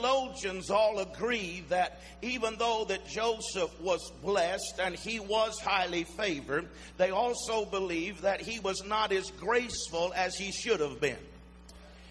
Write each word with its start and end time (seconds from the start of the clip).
theologians 0.00 0.70
all 0.70 0.98
agree 0.98 1.64
that 1.68 2.00
even 2.22 2.56
though 2.56 2.84
that 2.88 3.06
Joseph 3.06 3.78
was 3.80 4.10
blessed 4.22 4.80
and 4.82 4.94
he 4.94 5.20
was 5.20 5.58
highly 5.60 6.04
favored, 6.04 6.68
they 6.96 7.10
also 7.10 7.64
believe 7.64 8.22
that 8.22 8.40
he 8.40 8.60
was 8.60 8.82
not 8.84 9.12
as 9.12 9.30
graceful 9.32 10.12
as 10.16 10.36
he 10.36 10.52
should 10.52 10.80
have 10.80 11.00
been. 11.00 11.18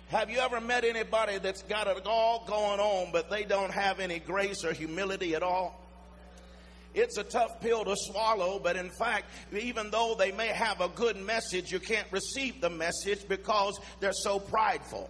Have 0.09 0.29
you 0.29 0.39
ever 0.39 0.59
met 0.59 0.83
anybody 0.83 1.37
that's 1.37 1.61
got 1.63 1.87
it 1.87 2.05
all 2.05 2.43
going 2.47 2.79
on, 2.79 3.11
but 3.11 3.29
they 3.29 3.43
don't 3.43 3.71
have 3.71 3.99
any 3.99 4.19
grace 4.19 4.63
or 4.63 4.73
humility 4.73 5.35
at 5.35 5.43
all? 5.43 5.79
It's 6.95 7.17
a 7.17 7.23
tough 7.23 7.61
pill 7.61 7.85
to 7.85 7.95
swallow, 7.95 8.59
but 8.59 8.75
in 8.75 8.89
fact, 8.89 9.25
even 9.57 9.91
though 9.91 10.15
they 10.17 10.31
may 10.31 10.47
have 10.47 10.81
a 10.81 10.89
good 10.89 11.17
message, 11.17 11.71
you 11.71 11.79
can't 11.79 12.07
receive 12.11 12.61
the 12.61 12.69
message 12.69 13.27
because 13.27 13.79
they're 13.99 14.11
so 14.11 14.39
prideful. 14.39 15.09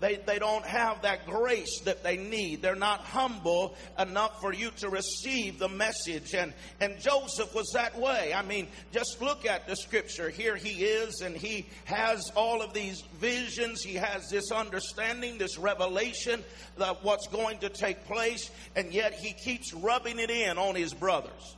They, 0.00 0.16
they 0.16 0.38
don't 0.38 0.64
have 0.64 1.02
that 1.02 1.26
grace 1.26 1.80
that 1.80 2.04
they 2.04 2.16
need. 2.16 2.62
They're 2.62 2.76
not 2.76 3.00
humble 3.00 3.74
enough 3.98 4.40
for 4.40 4.52
you 4.52 4.70
to 4.78 4.88
receive 4.88 5.58
the 5.58 5.68
message. 5.68 6.34
And, 6.34 6.52
and 6.80 7.00
Joseph 7.00 7.52
was 7.52 7.70
that 7.74 7.98
way. 7.98 8.32
I 8.32 8.42
mean, 8.42 8.68
just 8.92 9.20
look 9.20 9.44
at 9.44 9.66
the 9.66 9.74
scripture. 9.74 10.30
Here 10.30 10.54
he 10.54 10.84
is, 10.84 11.20
and 11.20 11.36
he 11.36 11.66
has 11.86 12.30
all 12.36 12.62
of 12.62 12.72
these 12.72 13.02
visions. 13.20 13.82
He 13.82 13.94
has 13.94 14.28
this 14.28 14.52
understanding, 14.52 15.36
this 15.36 15.58
revelation 15.58 16.44
of 16.78 17.02
what's 17.02 17.26
going 17.26 17.58
to 17.58 17.68
take 17.68 18.06
place, 18.06 18.50
and 18.76 18.92
yet 18.92 19.14
he 19.14 19.32
keeps 19.32 19.74
rubbing 19.74 20.20
it 20.20 20.30
in 20.30 20.58
on 20.58 20.76
his 20.76 20.94
brothers 20.94 21.56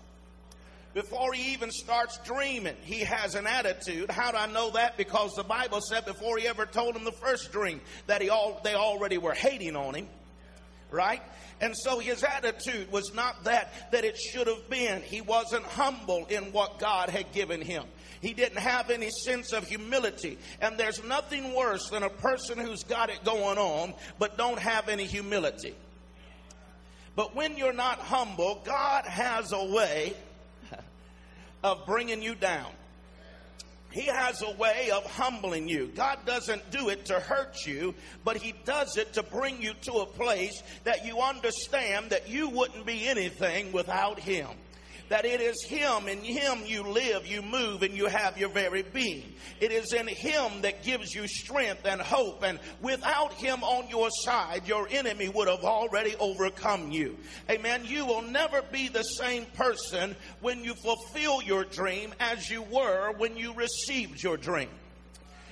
before 0.92 1.32
he 1.32 1.52
even 1.52 1.70
starts 1.70 2.18
dreaming, 2.24 2.74
he 2.82 3.00
has 3.00 3.36
an 3.36 3.46
attitude. 3.46 4.10
How 4.10 4.32
do 4.32 4.38
I 4.38 4.46
know 4.46 4.70
that? 4.72 4.96
Because 4.96 5.34
the 5.34 5.44
Bible 5.44 5.80
said 5.80 6.04
before 6.04 6.36
he 6.36 6.48
ever 6.48 6.66
told 6.66 6.96
him 6.96 7.04
the 7.04 7.12
first 7.12 7.52
dream 7.52 7.80
that 8.08 8.20
he 8.20 8.28
all, 8.28 8.60
they 8.64 8.74
already 8.74 9.16
were 9.16 9.34
hating 9.34 9.76
on 9.76 9.94
him. 9.94 10.08
Right? 10.90 11.22
And 11.60 11.76
so 11.76 12.00
his 12.00 12.24
attitude 12.24 12.90
was 12.90 13.14
not 13.14 13.44
that 13.44 13.92
that 13.92 14.04
it 14.04 14.18
should 14.18 14.48
have 14.48 14.68
been. 14.68 15.02
He 15.02 15.20
wasn't 15.20 15.64
humble 15.64 16.26
in 16.26 16.52
what 16.52 16.80
God 16.80 17.10
had 17.10 17.30
given 17.32 17.60
him. 17.60 17.84
He 18.20 18.34
didn't 18.34 18.58
have 18.58 18.90
any 18.90 19.10
sense 19.10 19.52
of 19.52 19.68
humility. 19.68 20.38
And 20.60 20.76
there's 20.76 21.04
nothing 21.04 21.54
worse 21.54 21.88
than 21.90 22.02
a 22.02 22.10
person 22.10 22.58
who's 22.58 22.82
got 22.82 23.10
it 23.10 23.24
going 23.24 23.58
on 23.58 23.94
but 24.18 24.36
don't 24.36 24.58
have 24.58 24.88
any 24.88 25.04
humility. 25.04 25.74
But 27.14 27.36
when 27.36 27.56
you're 27.56 27.72
not 27.72 27.98
humble, 28.00 28.62
God 28.64 29.04
has 29.04 29.52
a 29.52 29.64
way 29.64 30.14
of 31.62 31.86
bringing 31.86 32.22
you 32.22 32.34
down. 32.34 32.70
He 33.90 34.06
has 34.06 34.40
a 34.42 34.52
way 34.52 34.90
of 34.92 35.04
humbling 35.04 35.68
you. 35.68 35.88
God 35.88 36.18
doesn't 36.24 36.70
do 36.70 36.90
it 36.90 37.06
to 37.06 37.18
hurt 37.18 37.66
you, 37.66 37.94
but 38.24 38.36
He 38.36 38.54
does 38.64 38.96
it 38.96 39.14
to 39.14 39.22
bring 39.22 39.60
you 39.60 39.72
to 39.82 39.92
a 39.94 40.06
place 40.06 40.62
that 40.84 41.04
you 41.04 41.20
understand 41.20 42.10
that 42.10 42.28
you 42.28 42.48
wouldn't 42.48 42.86
be 42.86 43.08
anything 43.08 43.72
without 43.72 44.20
Him 44.20 44.46
that 45.10 45.24
it 45.24 45.40
is 45.40 45.62
Him, 45.64 46.08
in 46.08 46.22
Him 46.22 46.60
you 46.64 46.84
live, 46.84 47.26
you 47.26 47.42
move, 47.42 47.82
and 47.82 47.92
you 47.94 48.06
have 48.06 48.38
your 48.38 48.48
very 48.48 48.82
being. 48.82 49.34
It 49.60 49.72
is 49.72 49.92
in 49.92 50.06
Him 50.06 50.62
that 50.62 50.84
gives 50.84 51.14
you 51.14 51.26
strength 51.26 51.84
and 51.84 52.00
hope, 52.00 52.42
and 52.44 52.58
without 52.80 53.34
Him 53.34 53.62
on 53.62 53.90
your 53.90 54.08
side, 54.22 54.66
your 54.66 54.88
enemy 54.90 55.28
would 55.28 55.48
have 55.48 55.64
already 55.64 56.14
overcome 56.20 56.92
you. 56.92 57.18
Amen. 57.50 57.82
You 57.84 58.06
will 58.06 58.22
never 58.22 58.62
be 58.62 58.88
the 58.88 59.02
same 59.02 59.46
person 59.46 60.14
when 60.40 60.62
you 60.62 60.74
fulfill 60.74 61.42
your 61.42 61.64
dream 61.64 62.14
as 62.20 62.48
you 62.48 62.62
were 62.62 63.12
when 63.18 63.36
you 63.36 63.52
received 63.52 64.22
your 64.22 64.36
dream. 64.36 64.68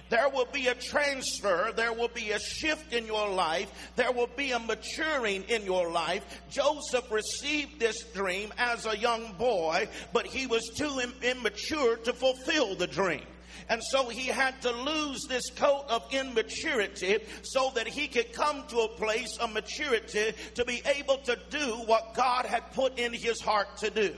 There 0.09 0.29
will 0.29 0.47
be 0.47 0.69
a 0.69 0.75
transfer. 0.75 1.73
There 1.75 1.93
will 1.93 2.09
be 2.09 2.31
a 2.31 2.39
shift 2.39 2.93
in 2.93 3.07
your 3.07 3.29
life. 3.29 3.71
There 3.97 4.13
will 4.13 4.31
be 4.37 4.53
a 4.53 4.59
maturing 4.59 5.45
in 5.45 5.65
your 5.65 5.91
life. 5.91 6.43
Joseph 6.51 7.11
received 7.11 7.79
this 7.79 8.03
dream 8.15 8.53
as 8.59 8.87
a 8.87 8.97
young 8.97 9.33
boy, 9.35 9.89
but 10.13 10.27
he 10.27 10.47
was 10.47 10.71
too 10.77 11.01
immature 11.23 11.97
to 11.97 12.13
fulfill 12.13 12.75
the 12.75 12.87
dream. 12.87 13.27
And 13.71 13.83
so 13.91 14.09
he 14.09 14.27
had 14.29 14.61
to 14.63 14.71
lose 14.71 15.27
this 15.29 15.51
coat 15.51 15.85
of 15.89 16.03
immaturity 16.13 17.19
so 17.43 17.71
that 17.75 17.87
he 17.87 18.09
could 18.09 18.33
come 18.33 18.67
to 18.69 18.79
a 18.81 18.89
place 18.89 19.37
of 19.39 19.53
maturity 19.53 20.33
to 20.55 20.65
be 20.65 20.81
able 20.97 21.19
to 21.19 21.39
do 21.51 21.75
what 21.85 22.15
God 22.15 22.47
had 22.47 22.73
put 22.73 22.99
in 22.99 23.13
his 23.13 23.41
heart 23.41 23.77
to 23.79 23.91
do. 23.91 24.15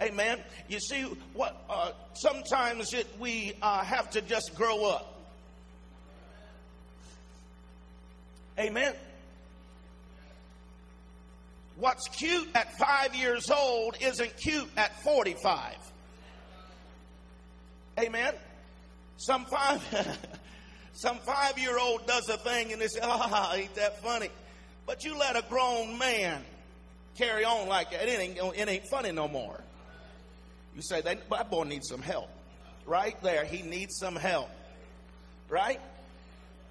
Amen. 0.00 0.40
You 0.68 0.80
see, 0.80 1.02
what 1.34 1.64
uh, 1.68 1.92
sometimes 2.14 2.94
it, 2.94 3.06
we 3.20 3.54
uh, 3.60 3.84
have 3.84 4.10
to 4.10 4.22
just 4.22 4.54
grow 4.54 4.86
up. 4.86 5.13
Amen. 8.58 8.94
What's 11.76 12.06
cute 12.08 12.48
at 12.54 12.76
five 12.78 13.14
years 13.16 13.50
old 13.50 13.96
isn't 14.00 14.36
cute 14.36 14.68
at 14.76 15.02
45. 15.02 15.76
Amen. 17.98 18.34
Some 19.16 19.44
five, 19.46 20.18
some 20.92 21.18
five 21.18 21.58
year 21.58 21.78
old 21.78 22.06
does 22.06 22.28
a 22.28 22.36
thing 22.38 22.72
and 22.72 22.80
they 22.80 22.86
say, 22.86 23.00
ah, 23.02 23.50
oh, 23.52 23.56
ain't 23.56 23.74
that 23.74 24.02
funny? 24.02 24.28
But 24.86 25.04
you 25.04 25.18
let 25.18 25.36
a 25.36 25.42
grown 25.48 25.98
man 25.98 26.44
carry 27.16 27.44
on 27.44 27.68
like 27.68 27.90
that, 27.90 28.08
it 28.08 28.20
ain't, 28.20 28.38
it 28.56 28.68
ain't 28.68 28.86
funny 28.88 29.12
no 29.12 29.28
more. 29.28 29.60
You 30.76 30.82
say, 30.82 31.00
that, 31.00 31.28
that 31.30 31.50
boy 31.50 31.64
needs 31.64 31.88
some 31.88 32.02
help. 32.02 32.28
Right 32.86 33.20
there, 33.22 33.44
he 33.44 33.62
needs 33.62 33.96
some 33.98 34.16
help. 34.16 34.50
Right? 35.48 35.80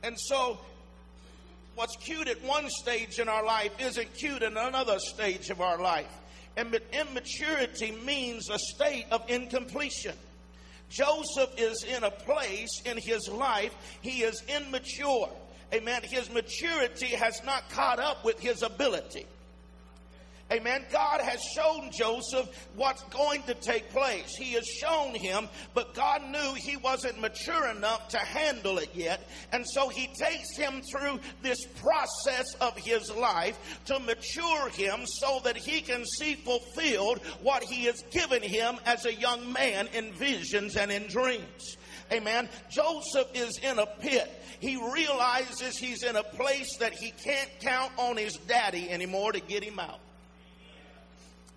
And 0.04 0.20
so 0.20 0.60
what's 1.76 1.96
cute 1.98 2.28
at 2.28 2.42
one 2.44 2.70
stage 2.70 3.20
in 3.20 3.28
our 3.28 3.46
life 3.46 3.72
isn't 3.80 4.14
cute 4.14 4.44
in 4.44 4.58
another 4.58 5.00
stage 5.00 5.50
of 5.50 5.62
our 5.62 5.82
life. 5.82 6.12
And 6.56 6.78
immaturity 6.94 7.92
means 8.06 8.50
a 8.50 8.60
state 8.60 9.06
of 9.12 9.28
incompletion. 9.28 10.16
Joseph 10.90 11.50
is 11.58 11.84
in 11.84 12.04
a 12.04 12.12
place 12.12 12.82
in 12.86 12.98
his 12.98 13.28
life, 13.28 13.74
he 14.02 14.22
is 14.22 14.44
immature. 14.48 15.30
Amen. 15.74 16.02
His 16.04 16.32
maturity 16.32 17.08
has 17.08 17.42
not 17.44 17.68
caught 17.70 18.00
up 18.00 18.24
with 18.24 18.40
his 18.40 18.62
ability. 18.62 19.26
Amen. 20.54 20.86
God 20.92 21.20
has 21.22 21.42
shown 21.42 21.90
Joseph 21.92 22.48
what's 22.76 23.02
going 23.06 23.42
to 23.44 23.56
take 23.56 23.90
place. 23.90 24.36
He 24.38 24.54
has 24.54 24.68
shown 24.68 25.16
him, 25.16 25.50
but 25.74 25.96
God 25.96 26.22
knew 26.30 26.54
he 26.54 26.78
wasn't 26.78 27.20
mature 27.20 27.70
enough 27.70 28.10
to 28.10 28.20
handle 28.20 28.78
it 28.78 28.92
yet. 28.94 29.28
And 29.52 29.66
so 29.68 29.90
he 29.90 30.06
takes 30.14 30.56
him 30.56 30.84
through 30.84 31.20
this 31.42 31.66
process 31.82 32.46
of 32.62 32.78
his 32.78 33.12
life 33.16 33.58
to 33.86 33.98
mature 34.00 34.70
him 34.70 35.08
so 35.08 35.42
that 35.44 35.58
he 35.58 35.82
can 35.82 36.06
see 36.06 36.36
fulfilled 36.36 37.20
what 37.42 37.64
he 37.64 37.86
has 37.86 38.04
given 38.12 38.44
him 38.44 38.76
as 38.86 39.08
a 39.08 39.14
young 39.16 39.52
man 39.54 39.88
in 39.96 40.14
visions 40.14 40.76
and 40.76 40.92
in 40.92 41.08
dreams. 41.08 41.78
Amen. 42.12 42.48
Joseph 42.70 43.30
is 43.34 43.58
in 43.58 43.80
a 43.80 43.88
pit. 43.88 44.30
He 44.60 44.76
realizes 44.94 45.78
he's 45.78 46.04
in 46.04 46.16
a 46.16 46.24
place 46.24 46.78
that 46.78 46.94
he 46.94 47.12
can't 47.24 47.50
count 47.60 47.92
on 47.98 48.18
his 48.18 48.36
daddy 48.36 48.88
anymore 48.92 49.32
to 49.32 49.40
get 49.40 49.64
him 49.64 49.80
out. 49.80 50.00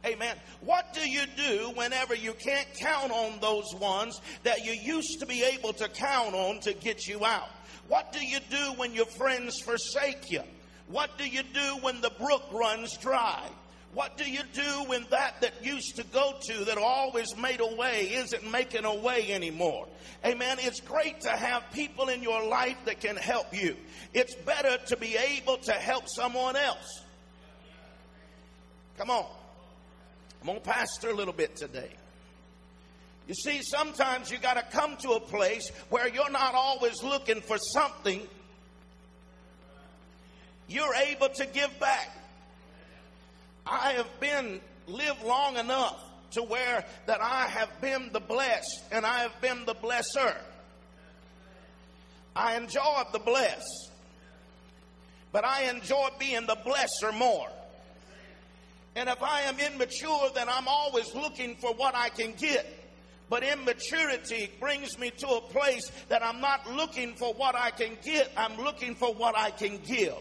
Amen. 0.06 0.36
What 0.60 0.94
do 0.94 1.08
you 1.08 1.22
do 1.36 1.72
whenever 1.74 2.14
you 2.14 2.32
can't 2.34 2.68
count 2.78 3.10
on 3.10 3.40
those 3.40 3.74
ones 3.74 4.20
that 4.44 4.64
you 4.64 4.72
used 4.72 5.18
to 5.20 5.26
be 5.26 5.42
able 5.42 5.72
to 5.74 5.88
count 5.88 6.34
on 6.34 6.60
to 6.60 6.72
get 6.74 7.06
you 7.06 7.24
out? 7.24 7.48
What 7.88 8.12
do 8.12 8.24
you 8.24 8.38
do 8.48 8.72
when 8.76 8.94
your 8.94 9.06
friends 9.06 9.58
forsake 9.60 10.30
you? 10.30 10.42
What 10.88 11.18
do 11.18 11.28
you 11.28 11.42
do 11.42 11.78
when 11.80 12.00
the 12.00 12.10
brook 12.10 12.44
runs 12.52 12.96
dry? 12.98 13.42
What 13.94 14.16
do 14.16 14.30
you 14.30 14.42
do 14.52 14.84
when 14.86 15.06
that 15.10 15.40
that 15.40 15.64
used 15.64 15.96
to 15.96 16.04
go 16.04 16.34
to 16.40 16.64
that 16.66 16.78
always 16.78 17.36
made 17.36 17.60
a 17.60 17.74
way 17.74 18.12
isn't 18.12 18.48
making 18.50 18.84
a 18.84 18.94
way 18.94 19.32
anymore? 19.32 19.88
Amen. 20.24 20.58
It's 20.60 20.80
great 20.80 21.22
to 21.22 21.30
have 21.30 21.64
people 21.72 22.10
in 22.10 22.22
your 22.22 22.46
life 22.46 22.76
that 22.84 23.00
can 23.00 23.16
help 23.16 23.54
you. 23.54 23.74
It's 24.12 24.34
better 24.34 24.76
to 24.86 24.96
be 24.96 25.16
able 25.16 25.56
to 25.58 25.72
help 25.72 26.04
someone 26.08 26.56
else. 26.56 27.02
Come 28.98 29.10
on. 29.10 29.26
I'm 30.46 30.52
going 30.52 30.62
to 30.62 30.70
pastor 30.70 31.10
a 31.10 31.12
little 31.12 31.34
bit 31.34 31.56
today. 31.56 31.90
You 33.26 33.34
see, 33.34 33.62
sometimes 33.62 34.30
you 34.30 34.38
got 34.38 34.54
to 34.54 34.78
come 34.78 34.96
to 34.98 35.14
a 35.14 35.20
place 35.20 35.72
where 35.90 36.06
you're 36.06 36.30
not 36.30 36.54
always 36.54 37.02
looking 37.02 37.40
for 37.40 37.58
something. 37.58 38.22
You're 40.68 40.94
able 40.94 41.30
to 41.30 41.46
give 41.46 41.76
back. 41.80 42.16
I 43.66 43.94
have 43.94 44.20
been 44.20 44.60
lived 44.86 45.24
long 45.24 45.56
enough 45.56 46.00
to 46.34 46.44
where 46.44 46.84
that 47.06 47.20
I 47.20 47.48
have 47.48 47.80
been 47.80 48.10
the 48.12 48.20
blessed 48.20 48.84
and 48.92 49.04
I 49.04 49.22
have 49.22 49.40
been 49.40 49.64
the 49.64 49.74
blesser. 49.74 50.36
I 52.36 52.54
enjoyed 52.54 53.06
the 53.12 53.18
bless, 53.18 53.64
but 55.32 55.44
I 55.44 55.62
enjoy 55.64 56.10
being 56.20 56.46
the 56.46 56.54
blesser 56.54 57.12
more. 57.12 57.48
And 58.96 59.10
if 59.10 59.22
I 59.22 59.42
am 59.42 59.60
immature, 59.60 60.30
then 60.34 60.48
I'm 60.48 60.66
always 60.66 61.14
looking 61.14 61.54
for 61.56 61.74
what 61.74 61.94
I 61.94 62.08
can 62.08 62.32
get. 62.32 62.66
But 63.28 63.42
immaturity 63.42 64.50
brings 64.58 64.98
me 64.98 65.10
to 65.18 65.28
a 65.28 65.40
place 65.42 65.92
that 66.08 66.24
I'm 66.24 66.40
not 66.40 66.66
looking 66.72 67.14
for 67.14 67.34
what 67.34 67.54
I 67.54 67.70
can 67.70 67.98
get, 68.02 68.32
I'm 68.36 68.56
looking 68.56 68.94
for 68.94 69.12
what 69.12 69.36
I 69.36 69.50
can 69.50 69.78
give. 69.84 70.16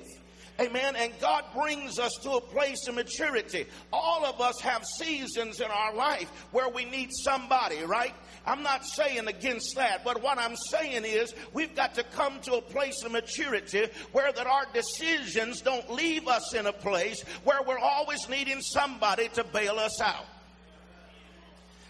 Amen. 0.60 0.96
And 0.96 1.12
God 1.20 1.44
brings 1.54 2.00
us 2.00 2.14
to 2.24 2.32
a 2.32 2.42
place 2.42 2.88
of 2.88 2.96
maturity. 2.96 3.66
All 3.92 4.26
of 4.26 4.40
us 4.40 4.62
have 4.62 4.86
seasons 4.98 5.60
in 5.60 5.70
our 5.70 5.94
life 5.94 6.30
where 6.52 6.70
we 6.70 6.86
need 6.86 7.10
somebody, 7.12 7.84
right? 7.84 8.14
I'm 8.46 8.64
not 8.64 8.86
saying 8.86 9.28
against 9.28 9.76
that, 9.76 10.06
but 10.06 10.22
what 10.22 10.38
I'm 10.38 10.56
saying 10.56 11.04
is 11.04 11.34
we've 11.52 11.76
got 11.76 11.96
to 11.96 12.04
come 12.04 12.40
to 12.42 12.54
a 12.54 12.62
place 12.62 13.04
of 13.04 13.12
maturity 13.12 13.88
where 14.14 14.32
that 14.32 14.48
our 14.48 14.66
decisions 14.74 15.60
don't 15.60 15.92
leave 15.92 16.28
us 16.28 16.54
in 16.54 16.68
a 16.68 16.74
place 16.74 17.22
where 17.44 17.62
we're 17.62 17.80
always 17.80 18.30
needing 18.30 18.62
somebody 18.62 19.28
to 19.30 19.44
bail 19.44 19.78
us 19.78 20.00
out. 20.00 20.26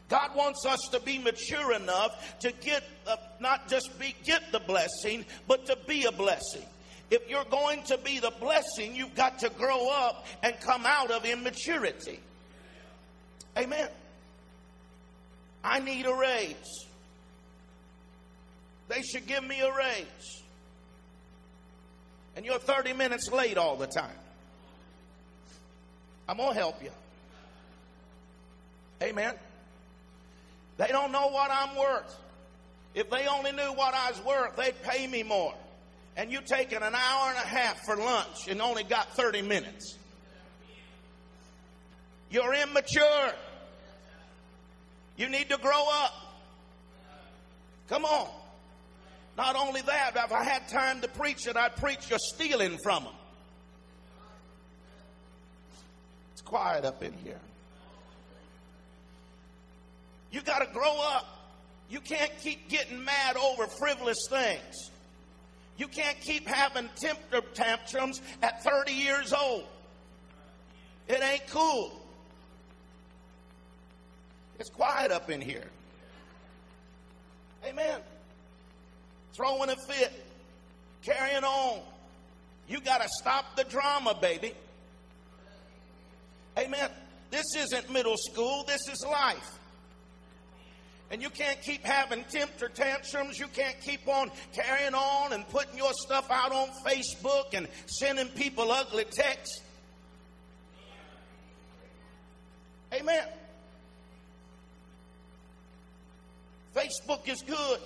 God 0.10 0.36
wants 0.36 0.66
us 0.66 0.80
to 0.92 1.00
be 1.00 1.20
mature 1.20 1.74
enough 1.74 2.40
to 2.40 2.52
get, 2.52 2.84
uh, 3.08 3.16
not 3.40 3.68
just 3.68 3.98
be, 4.00 4.16
get 4.24 4.52
the 4.52 4.60
blessing, 4.60 5.26
but 5.48 5.66
to 5.68 5.78
be 5.88 6.06
a 6.06 6.12
blessing. 6.12 6.66
If 7.12 7.30
you're 7.30 7.46
going 7.46 7.84
to 7.84 7.98
be 7.98 8.20
the 8.20 8.32
blessing, 8.40 8.96
you've 8.96 9.16
got 9.16 9.40
to 9.40 9.50
grow 9.50 9.90
up 9.90 10.26
and 10.42 10.60
come 10.60 10.86
out 10.86 11.12
of 11.12 11.26
immaturity. 11.26 12.20
Amen. 13.58 13.90
I 15.64 15.80
need 15.80 16.06
a 16.06 16.14
raise. 16.14 16.86
They 18.88 19.02
should 19.02 19.28
give 19.28 19.44
me 19.44 19.62
a 19.62 19.76
raise. 19.76 20.44
And 22.36 22.46
you're 22.46 22.60
30 22.60 22.94
minutes 22.94 23.32
late 23.32 23.58
all 23.58 23.76
the 23.76 23.88
time. 23.88 24.18
I'm 26.28 26.38
going 26.38 26.54
to 26.54 26.60
help 26.60 26.84
you. 26.84 26.92
Amen. 29.02 29.36
They 30.78 30.88
don't 30.88 31.12
know 31.12 31.28
what 31.28 31.50
I'm 31.52 31.76
worth. 31.78 32.20
If 32.94 33.10
they 33.10 33.28
only 33.28 33.52
knew 33.52 33.74
what 33.74 33.94
I 33.94 34.12
was 34.12 34.24
worth, 34.24 34.56
they'd 34.56 34.82
pay 34.84 35.08
me 35.08 35.24
more. 35.24 35.54
And 36.18 36.32
you 36.32 36.40
taking 36.42 36.78
an 36.78 36.96
hour 36.96 37.30
and 37.30 37.38
a 37.38 37.48
half 37.48 37.84
for 37.86 37.98
lunch 37.98 38.48
and 38.48 38.62
only 38.62 38.84
got 38.84 39.16
30 39.16 39.42
minutes. 39.42 39.98
You're 42.30 42.54
immature. 42.54 43.34
You 45.18 45.30
need 45.30 45.50
to 45.50 45.58
grow 45.58 45.86
up. 45.90 46.14
Come 47.88 48.06
on. 48.06 48.30
Not 49.38 49.56
only 49.56 49.82
that, 49.82 50.14
if 50.16 50.32
I 50.32 50.44
had 50.44 50.68
time 50.70 51.02
to 51.02 51.08
preach 51.10 51.48
it, 51.48 51.58
I'd 51.58 51.76
preach 51.76 52.10
you're 52.10 52.20
stealing 52.20 52.78
from 52.84 53.04
them. 53.04 53.14
It's 56.34 56.42
quiet 56.42 56.86
up 56.86 57.04
in 57.04 57.14
here. 57.24 57.40
You 60.32 60.42
got 60.42 60.60
to 60.60 60.74
grow 60.74 61.00
up. 61.14 61.26
You 61.90 62.00
can't 62.00 62.32
keep 62.42 62.68
getting 62.70 63.04
mad 63.04 63.38
over 63.38 63.68
frivolous 63.68 64.28
things. 64.30 64.92
You 65.78 65.88
can't 65.88 66.20
keep 66.22 66.48
having 66.48 66.90
temper 66.96 67.42
tantrums 67.54 68.22
at 68.42 68.64
30 68.64 68.94
years 68.94 69.34
old. 69.34 69.66
It 71.08 71.22
ain't 71.22 71.48
cool. 71.48 72.02
It's 74.58 74.70
quiet 74.70 75.12
up 75.12 75.30
in 75.30 75.42
here. 75.42 75.70
Amen. 77.66 78.00
Throwing 79.34 79.70
a 79.70 79.76
fit, 79.76 80.14
carrying 81.02 81.44
on. 81.44 81.82
You 82.68 82.80
got 82.80 83.02
to 83.02 83.10
stop 83.20 83.56
the 83.56 83.66
drama, 83.66 84.18
baby. 84.20 84.54
Amen. 86.58 86.90
This 87.32 87.46
isn't 87.58 87.92
middle 87.92 88.16
school, 88.18 88.64
this 88.66 88.88
is 88.88 89.04
life. 89.06 89.60
And 91.12 91.22
you 91.22 91.30
can't 91.30 91.62
keep 91.62 91.84
having 91.84 92.24
temper 92.26 92.68
tantrums. 92.68 93.40
You 93.40 93.48
can't 93.48 93.80
keep 93.80 94.08
on 94.08 94.32
carrying 94.54 94.96
on 94.96 95.34
and 95.34 95.48
putting 95.50 95.78
your 95.78 95.94
stuff 95.94 96.30
out 96.32 96.52
on 96.52 96.70
Facebook 96.86 97.54
and 97.54 97.68
sending 97.86 98.28
people 98.30 98.72
ugly 98.72 99.06
texts. 99.06 99.62
Amen. 102.94 103.28
Facebook 106.76 107.28
is 107.28 107.42
good, 107.42 107.80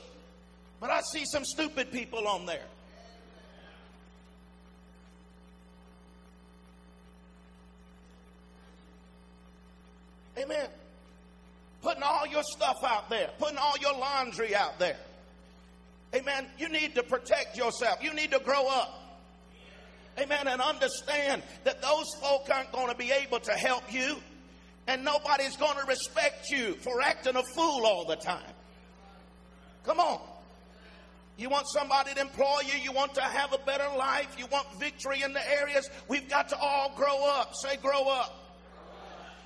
but 0.79 0.89
I 0.89 1.01
see 1.11 1.25
some 1.25 1.45
stupid 1.45 1.91
people 1.91 2.27
on 2.27 2.45
there. 2.45 2.65
Amen 10.37 10.69
all 12.09 12.25
your 12.27 12.43
stuff 12.43 12.77
out 12.83 13.09
there, 13.09 13.29
putting 13.37 13.57
all 13.57 13.77
your 13.79 13.93
laundry 13.93 14.55
out 14.55 14.79
there. 14.79 14.97
Amen. 16.15 16.47
You 16.57 16.69
need 16.69 16.95
to 16.95 17.03
protect 17.03 17.55
yourself. 17.55 18.03
You 18.03 18.13
need 18.13 18.31
to 18.31 18.39
grow 18.39 18.67
up. 18.67 19.19
Amen. 20.17 20.47
And 20.47 20.59
understand 20.59 21.43
that 21.63 21.81
those 21.81 22.07
folk 22.19 22.49
aren't 22.53 22.71
going 22.71 22.89
to 22.89 22.95
be 22.95 23.11
able 23.11 23.39
to 23.41 23.51
help 23.51 23.93
you, 23.93 24.17
and 24.87 25.05
nobody's 25.05 25.55
going 25.55 25.77
to 25.77 25.85
respect 25.85 26.49
you 26.49 26.73
for 26.81 27.01
acting 27.01 27.35
a 27.35 27.43
fool 27.43 27.85
all 27.85 28.05
the 28.05 28.15
time. 28.15 28.53
Come 29.85 29.99
on. 29.99 30.19
You 31.37 31.47
want 31.47 31.67
somebody 31.69 32.13
to 32.15 32.19
employ 32.19 32.61
you. 32.65 32.77
You 32.81 32.91
want 32.91 33.13
to 33.15 33.21
have 33.21 33.53
a 33.53 33.59
better 33.59 33.87
life. 33.97 34.35
You 34.37 34.45
want 34.47 34.67
victory 34.77 35.21
in 35.21 35.31
the 35.31 35.49
areas. 35.49 35.89
We've 36.09 36.27
got 36.27 36.49
to 36.49 36.57
all 36.57 36.91
grow 36.97 37.23
up. 37.25 37.53
Say, 37.55 37.77
grow 37.77 38.09
up. 38.09 38.48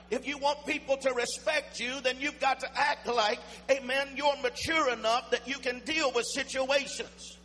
If 0.10 0.28
you 0.28 0.38
want 0.38 0.66
people 0.66 0.98
to 0.98 1.14
respect 1.14 1.80
you, 1.80 2.00
then 2.02 2.20
you've 2.20 2.40
got 2.40 2.60
to 2.60 2.80
act 2.80 3.08
like, 3.08 3.40
amen, 3.72 4.10
you're 4.16 4.36
mature 4.42 4.92
enough 4.92 5.32
that 5.32 5.48
you 5.48 5.58
can 5.58 5.80
deal 5.80 6.12
with 6.14 6.26
situations. 6.34 7.38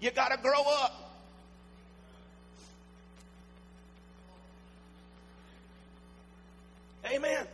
You 0.00 0.10
got 0.10 0.30
to 0.30 0.38
grow 0.38 0.62
up. 0.62 1.10
Amen. 7.12 7.46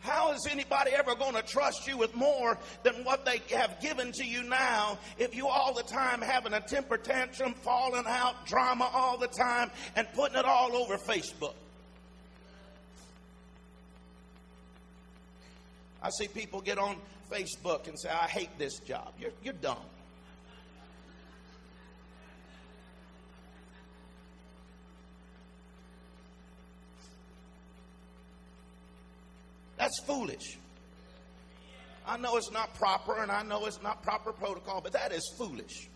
How 0.00 0.32
is 0.32 0.46
anybody 0.50 0.92
ever 0.92 1.14
going 1.14 1.34
to 1.34 1.42
trust 1.42 1.86
you 1.86 1.98
with 1.98 2.14
more 2.14 2.58
than 2.82 3.04
what 3.04 3.26
they 3.26 3.42
have 3.54 3.80
given 3.80 4.12
to 4.12 4.24
you 4.24 4.42
now 4.42 4.98
if 5.18 5.36
you 5.36 5.46
all 5.46 5.74
the 5.74 5.82
time 5.82 6.22
having 6.22 6.54
a 6.54 6.60
temper 6.60 6.96
tantrum, 6.96 7.52
falling 7.52 8.04
out, 8.06 8.46
drama 8.46 8.88
all 8.94 9.18
the 9.18 9.28
time, 9.28 9.70
and 9.96 10.08
putting 10.14 10.38
it 10.38 10.46
all 10.46 10.74
over 10.74 10.96
Facebook? 10.96 11.54
I 16.02 16.10
see 16.10 16.28
people 16.28 16.60
get 16.60 16.78
on 16.78 16.96
Facebook 17.30 17.88
and 17.88 17.98
say, 17.98 18.08
I 18.08 18.26
hate 18.26 18.50
this 18.58 18.78
job. 18.80 19.12
You're, 19.18 19.32
you're 19.42 19.54
dumb. 19.54 19.76
That's 29.76 29.98
foolish. 30.04 30.58
I 32.06 32.18
know 32.18 32.36
it's 32.36 32.50
not 32.50 32.74
proper 32.74 33.22
and 33.22 33.30
I 33.30 33.42
know 33.42 33.64
it's 33.66 33.82
not 33.82 34.02
proper 34.02 34.32
protocol, 34.32 34.80
but 34.82 34.92
that 34.92 35.12
is 35.12 35.22
foolish. 35.38 35.88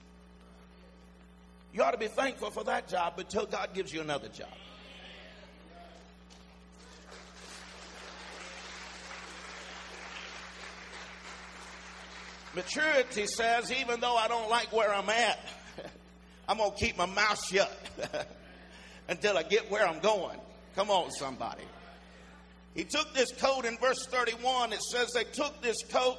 You 1.73 1.83
ought 1.83 1.91
to 1.91 1.99
be 1.99 2.07
thankful 2.07 2.51
for 2.51 2.65
that 2.65 2.89
job 2.89 3.19
until 3.19 3.47
God 3.47 3.75
gives 3.75 3.93
you 3.93 4.01
another 4.01 4.29
job. 4.29 4.49
Maturity 12.55 13.27
says, 13.27 13.73
even 13.73 14.01
though 14.01 14.17
I 14.17 14.29
don't 14.29 14.49
like 14.49 14.73
where 14.73 14.93
I'm 14.93 15.09
at, 15.09 15.39
I'm 16.49 16.59
going 16.59 16.71
to 16.71 16.77
keep 16.77 16.97
my 16.97 17.07
mouth 17.07 17.45
shut 17.45 17.73
until 19.09 19.37
I 19.37 19.43
get 19.43 19.71
where 19.71 19.87
I'm 19.87 20.01
going. 20.01 20.39
Come 20.77 20.91
on, 20.91 21.11
somebody. 21.11 21.65
He 22.75 22.85
took 22.85 23.13
this 23.15 23.33
coat 23.33 23.65
in 23.65 23.77
verse 23.79 24.07
31. 24.07 24.73
It 24.73 24.83
says 24.83 25.11
they 25.15 25.25
took 25.25 25.63
this 25.63 25.77
coat 25.91 26.19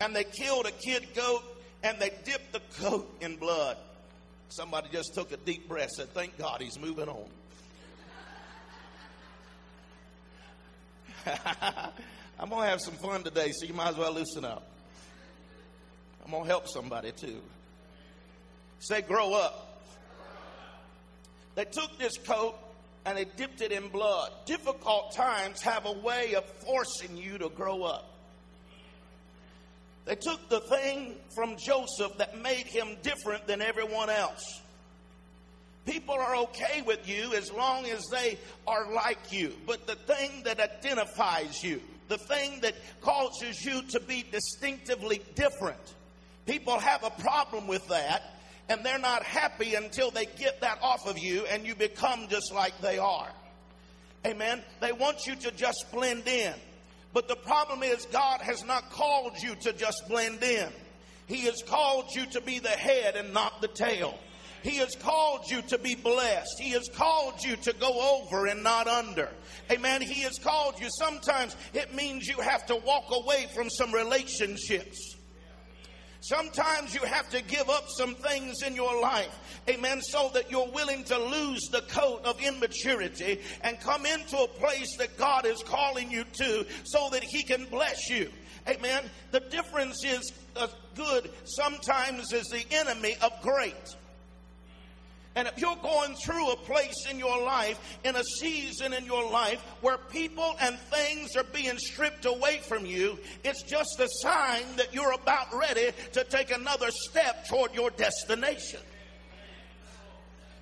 and 0.00 0.14
they 0.14 0.24
killed 0.24 0.66
a 0.66 0.70
kid 0.70 1.08
goat 1.14 1.42
and 1.82 1.98
they 1.98 2.10
dipped 2.24 2.52
the 2.52 2.60
coat 2.82 3.10
in 3.20 3.36
blood. 3.36 3.76
Somebody 4.48 4.88
just 4.92 5.14
took 5.14 5.32
a 5.32 5.36
deep 5.36 5.68
breath, 5.68 5.90
said, 5.96 6.12
Thank 6.14 6.38
God 6.38 6.60
he's 6.60 6.78
moving 6.78 7.08
on. 7.08 7.26
I'm 12.38 12.50
going 12.50 12.62
to 12.62 12.68
have 12.68 12.80
some 12.80 12.94
fun 12.94 13.22
today, 13.22 13.52
so 13.52 13.66
you 13.66 13.74
might 13.74 13.88
as 13.88 13.96
well 13.96 14.12
loosen 14.12 14.44
up. 14.44 14.73
I'm 16.24 16.30
going 16.30 16.44
to 16.44 16.48
help 16.48 16.68
somebody 16.68 17.12
too. 17.12 17.40
Say, 18.80 19.02
grow 19.02 19.34
up. 19.34 19.82
They 21.54 21.64
took 21.64 21.98
this 21.98 22.16
coat 22.18 22.56
and 23.06 23.16
they 23.16 23.24
dipped 23.24 23.60
it 23.60 23.72
in 23.72 23.88
blood. 23.88 24.32
Difficult 24.46 25.14
times 25.14 25.60
have 25.62 25.86
a 25.86 25.92
way 25.92 26.34
of 26.34 26.44
forcing 26.44 27.16
you 27.16 27.38
to 27.38 27.48
grow 27.50 27.82
up. 27.82 28.10
They 30.06 30.16
took 30.16 30.48
the 30.48 30.60
thing 30.60 31.14
from 31.34 31.56
Joseph 31.56 32.18
that 32.18 32.40
made 32.42 32.66
him 32.66 32.96
different 33.02 33.46
than 33.46 33.62
everyone 33.62 34.10
else. 34.10 34.60
People 35.86 36.14
are 36.14 36.36
okay 36.36 36.82
with 36.82 37.06
you 37.08 37.34
as 37.34 37.52
long 37.52 37.86
as 37.86 38.04
they 38.10 38.38
are 38.66 38.90
like 38.92 39.32
you. 39.32 39.54
But 39.66 39.86
the 39.86 39.96
thing 39.96 40.42
that 40.44 40.60
identifies 40.60 41.62
you, 41.62 41.80
the 42.08 42.18
thing 42.18 42.60
that 42.60 42.74
causes 43.00 43.62
you 43.64 43.82
to 43.90 44.00
be 44.00 44.24
distinctively 44.30 45.22
different, 45.34 45.94
People 46.46 46.78
have 46.78 47.04
a 47.04 47.10
problem 47.10 47.66
with 47.66 47.86
that. 47.88 48.22
and 48.68 48.82
they're 48.82 48.98
not 48.98 49.22
happy 49.22 49.74
until 49.74 50.10
they 50.10 50.24
get 50.24 50.62
that 50.62 50.78
off 50.80 51.06
of 51.06 51.18
you 51.18 51.44
and 51.46 51.66
you 51.66 51.74
become 51.74 52.28
just 52.28 52.52
like 52.54 52.72
they 52.80 52.98
are. 52.98 53.28
Amen. 54.26 54.62
They 54.80 54.92
want 54.92 55.26
you 55.26 55.36
to 55.36 55.50
just 55.50 55.84
blend 55.92 56.26
in. 56.26 56.54
But 57.12 57.28
the 57.28 57.36
problem 57.36 57.82
is, 57.82 58.06
God 58.06 58.40
has 58.40 58.64
not 58.64 58.90
called 58.90 59.34
you 59.42 59.54
to 59.56 59.72
just 59.74 60.02
blend 60.08 60.42
in. 60.42 60.68
He 61.26 61.42
has 61.42 61.62
called 61.62 62.06
you 62.14 62.24
to 62.26 62.40
be 62.40 62.58
the 62.58 62.70
head 62.70 63.16
and 63.16 63.34
not 63.34 63.60
the 63.60 63.68
tail. 63.68 64.18
He 64.62 64.76
has 64.76 64.96
called 64.96 65.50
you 65.50 65.60
to 65.68 65.78
be 65.78 65.94
blessed. 65.94 66.58
He 66.58 66.70
has 66.70 66.88
called 66.94 67.44
you 67.44 67.56
to 67.56 67.74
go 67.74 68.22
over 68.22 68.46
and 68.46 68.62
not 68.62 68.88
under. 68.88 69.28
Amen. 69.70 70.00
He 70.00 70.22
has 70.22 70.38
called 70.38 70.80
you. 70.80 70.88
Sometimes 70.98 71.54
it 71.74 71.94
means 71.94 72.26
you 72.26 72.40
have 72.40 72.64
to 72.66 72.76
walk 72.76 73.04
away 73.10 73.46
from 73.54 73.68
some 73.68 73.92
relationships. 73.92 75.13
Sometimes 76.24 76.94
you 76.94 77.02
have 77.02 77.28
to 77.28 77.42
give 77.42 77.68
up 77.68 77.84
some 77.98 78.14
things 78.14 78.62
in 78.62 78.74
your 78.74 78.98
life, 78.98 79.60
amen, 79.68 80.00
so 80.00 80.30
that 80.32 80.50
you're 80.50 80.70
willing 80.70 81.04
to 81.04 81.18
lose 81.18 81.68
the 81.70 81.82
coat 81.82 82.24
of 82.24 82.40
immaturity 82.40 83.42
and 83.60 83.78
come 83.78 84.06
into 84.06 84.38
a 84.38 84.48
place 84.48 84.96
that 84.96 85.18
God 85.18 85.44
is 85.44 85.62
calling 85.62 86.10
you 86.10 86.24
to 86.24 86.64
so 86.84 87.10
that 87.10 87.22
He 87.22 87.42
can 87.42 87.66
bless 87.66 88.08
you. 88.08 88.30
Amen. 88.66 89.04
The 89.32 89.40
difference 89.40 90.02
is 90.02 90.32
uh, 90.56 90.68
good 90.94 91.30
sometimes 91.44 92.32
is 92.32 92.46
the 92.46 92.64
enemy 92.70 93.16
of 93.20 93.32
great. 93.42 93.94
And 95.36 95.48
if 95.48 95.58
you're 95.58 95.76
going 95.76 96.14
through 96.14 96.52
a 96.52 96.56
place 96.56 97.06
in 97.10 97.18
your 97.18 97.42
life, 97.42 97.98
in 98.04 98.14
a 98.14 98.22
season 98.22 98.92
in 98.92 99.04
your 99.04 99.28
life 99.30 99.60
where 99.80 99.98
people 99.98 100.54
and 100.60 100.78
things 100.78 101.34
are 101.36 101.44
being 101.44 101.76
stripped 101.78 102.24
away 102.24 102.60
from 102.62 102.86
you, 102.86 103.18
it's 103.42 103.62
just 103.62 103.98
a 103.98 104.08
sign 104.22 104.62
that 104.76 104.94
you're 104.94 105.12
about 105.12 105.52
ready 105.52 105.90
to 106.12 106.24
take 106.24 106.52
another 106.52 106.90
step 106.90 107.48
toward 107.48 107.74
your 107.74 107.90
destination. 107.90 108.80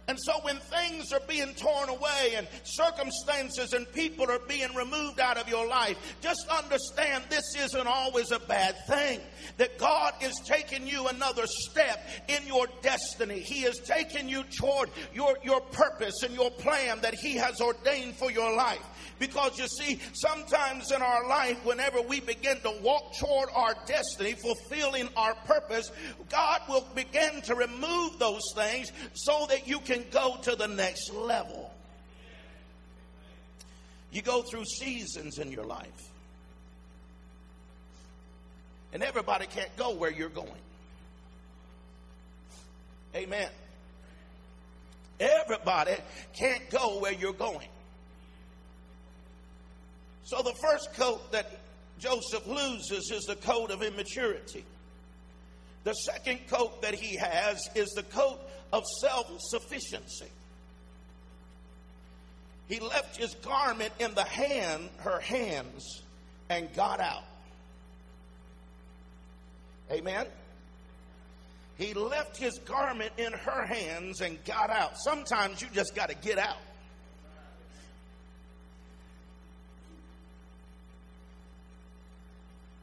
And 0.08 0.18
so 0.20 0.32
when 0.42 0.56
things 0.56 1.12
are 1.12 1.20
being 1.28 1.54
torn 1.54 1.88
away 1.88 2.34
and 2.36 2.46
circumstances 2.64 3.72
and 3.72 3.90
people 3.92 4.28
are 4.30 4.40
being 4.40 4.74
removed 4.74 5.20
out 5.20 5.38
of 5.38 5.48
your 5.48 5.66
life, 5.66 5.96
just 6.20 6.46
understand 6.48 7.24
this 7.30 7.54
isn't 7.56 7.86
always 7.86 8.32
a 8.32 8.40
bad 8.40 8.74
thing. 8.86 9.20
That 9.58 9.78
God 9.78 10.14
is 10.20 10.34
taking 10.44 10.86
you 10.86 11.06
another 11.06 11.46
step 11.46 12.04
in 12.28 12.46
your 12.46 12.66
destiny. 12.82 13.40
He 13.40 13.62
is 13.62 13.78
taking 13.78 14.28
you 14.28 14.42
toward 14.58 14.90
your, 15.14 15.38
your 15.44 15.60
purpose 15.60 16.22
and 16.24 16.34
your 16.34 16.50
plan 16.50 17.00
that 17.02 17.14
He 17.14 17.34
has 17.34 17.60
ordained 17.60 18.16
for 18.16 18.30
your 18.30 18.56
life. 18.56 18.84
Because 19.18 19.58
you 19.58 19.66
see, 19.68 20.00
sometimes 20.12 20.90
in 20.90 21.00
our 21.00 21.28
life, 21.28 21.64
whenever 21.64 22.00
we 22.02 22.20
begin 22.20 22.58
to 22.60 22.74
walk 22.82 23.16
toward 23.18 23.48
our 23.54 23.74
destiny, 23.86 24.32
fulfilling 24.32 25.08
our 25.16 25.34
purpose, 25.46 25.90
God 26.28 26.60
will 26.68 26.86
begin 26.94 27.40
to 27.42 27.54
remove 27.54 28.18
those 28.18 28.42
things 28.54 28.90
so 29.14 29.46
that 29.48 29.68
you 29.68 29.80
can 29.80 30.04
go 30.10 30.36
to 30.42 30.56
the 30.56 30.66
next 30.66 31.12
level. 31.12 31.70
You 34.10 34.22
go 34.22 34.42
through 34.42 34.64
seasons 34.64 35.38
in 35.38 35.50
your 35.50 35.64
life. 35.64 35.88
And 38.92 39.02
everybody 39.02 39.46
can't 39.46 39.74
go 39.76 39.94
where 39.94 40.10
you're 40.10 40.28
going. 40.28 40.50
Amen. 43.14 43.48
Everybody 45.18 45.96
can't 46.34 46.68
go 46.70 46.98
where 46.98 47.12
you're 47.12 47.32
going. 47.32 47.68
So 50.24 50.42
the 50.42 50.54
first 50.54 50.94
coat 50.94 51.32
that 51.32 51.50
Joseph 51.98 52.46
loses 52.46 53.10
is 53.10 53.24
the 53.24 53.36
coat 53.36 53.70
of 53.70 53.82
immaturity. 53.82 54.64
The 55.84 55.94
second 55.94 56.46
coat 56.48 56.82
that 56.82 56.94
he 56.94 57.16
has 57.16 57.68
is 57.74 57.90
the 57.90 58.04
coat 58.04 58.38
of 58.72 58.84
self 59.00 59.26
sufficiency. 59.40 60.30
He 62.68 62.80
left 62.80 63.16
his 63.16 63.34
garment 63.36 63.92
in 63.98 64.14
the 64.14 64.24
hand, 64.24 64.88
her 64.98 65.20
hands, 65.20 66.02
and 66.48 66.72
got 66.74 67.00
out. 67.00 67.24
Amen. 69.90 70.26
He 71.76 71.94
left 71.94 72.36
his 72.36 72.58
garment 72.60 73.12
in 73.18 73.32
her 73.32 73.66
hands 73.66 74.20
and 74.20 74.42
got 74.44 74.70
out. 74.70 74.96
Sometimes 74.98 75.60
you 75.60 75.68
just 75.74 75.94
got 75.94 76.08
to 76.08 76.14
get 76.14 76.38
out. 76.38 76.58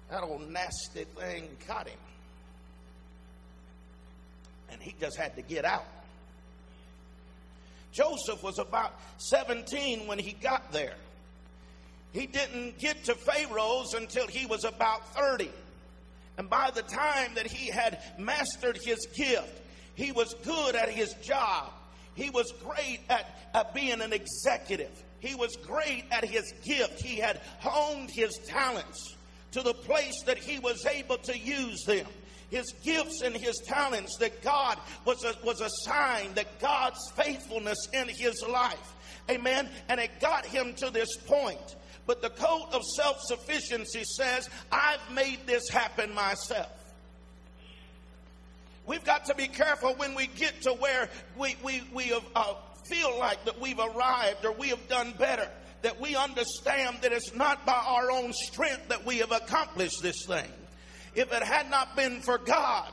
That 0.10 0.24
old 0.24 0.50
nasty 0.50 1.04
thing 1.04 1.50
caught 1.68 1.88
him. 1.88 2.00
And 4.72 4.82
he 4.82 4.96
just 5.00 5.18
had 5.18 5.36
to 5.36 5.42
get 5.42 5.66
out. 5.66 5.86
Joseph 7.92 8.44
was 8.44 8.60
about 8.60 8.94
17 9.18 10.08
when 10.08 10.20
he 10.20 10.34
got 10.34 10.72
there. 10.72 10.96
He 12.12 12.26
didn't 12.26 12.80
get 12.80 13.04
to 13.06 13.16
Pharaoh's 13.16 13.94
until 13.94 14.28
he 14.28 14.46
was 14.46 14.64
about 14.64 15.16
30. 15.16 15.50
And 16.38 16.50
by 16.50 16.72
the 16.72 16.82
time 16.82 17.36
that 17.36 17.48
he 17.48 17.70
had 17.70 18.02
mastered 18.18 18.80
his 18.84 19.06
gift, 19.16 19.62
he 19.96 20.12
was 20.12 20.34
good 20.44 20.76
at 20.76 20.90
his 20.90 21.14
job. 21.16 21.72
He 22.16 22.30
was 22.30 22.52
great 22.64 23.02
at, 23.10 23.38
at 23.54 23.74
being 23.74 24.02
an 24.02 24.14
executive. 24.14 24.92
He 25.20 25.36
was 25.36 25.56
great 25.58 26.06
at 26.12 26.24
his 26.24 26.52
gift. 26.64 27.02
He 27.02 27.18
had 27.18 27.42
honed 27.60 28.10
his 28.10 28.38
talents 28.48 29.18
to 29.52 29.62
the 29.62 29.74
place 29.74 30.24
that 30.26 30.38
he 30.38 30.60
was 30.60 30.86
able 30.86 31.18
to 31.18 31.38
use 31.38 31.84
them. 31.86 32.06
His 32.50 32.74
gifts 32.84 33.22
and 33.22 33.36
his 33.36 33.58
talents, 33.66 34.18
that 34.18 34.42
God 34.42 34.80
was 35.06 35.24
a, 35.24 35.36
was 35.44 35.62
a 35.62 35.70
sign 35.84 36.34
that 36.34 36.60
God's 36.60 37.00
faithfulness 37.16 37.78
in 37.94 38.08
his 38.10 38.44
life. 38.48 38.96
Amen. 39.30 39.70
And 39.88 40.00
it 40.00 40.20
got 40.20 40.46
him 40.46 40.74
to 40.76 40.90
this 40.90 41.16
point. 41.28 41.76
But 42.08 42.24
the 42.24 42.32
code 42.32 42.74
of 42.74 42.82
self 42.96 43.18
sufficiency 43.22 44.04
says, 44.04 44.50
I've 44.72 45.12
made 45.12 45.46
this 45.46 45.70
happen 45.70 46.14
myself. 46.16 46.72
We've 48.88 49.04
got 49.04 49.26
to 49.26 49.36
be 49.36 49.48
careful 49.48 49.94
when 49.94 50.16
we 50.16 50.26
get 50.26 50.64
to 50.64 50.72
where 50.72 51.10
we, 51.38 51.56
we, 51.64 51.84
we 51.94 52.06
have, 52.06 52.26
uh, 52.36 52.56
feel 52.86 53.20
like 53.20 53.46
that 53.46 53.62
we've 53.62 53.78
arrived 53.78 54.44
or 54.44 54.52
we 54.54 54.70
have 54.70 54.88
done 54.88 55.14
better 55.20 55.48
that 55.82 56.00
we 56.00 56.16
understand 56.16 56.98
that 57.02 57.12
it's 57.12 57.34
not 57.34 57.66
by 57.66 57.82
our 57.86 58.12
own 58.12 58.34
strength 58.34 58.90
that 58.90 59.06
we 59.06 59.18
have 59.20 59.32
accomplished 59.32 60.02
this 60.02 60.26
thing. 60.26 60.52
If 61.16 61.32
it 61.34 61.44
had 61.44 61.70
not 61.70 61.96
been 61.96 62.22
for 62.22 62.38
God, 62.38 62.92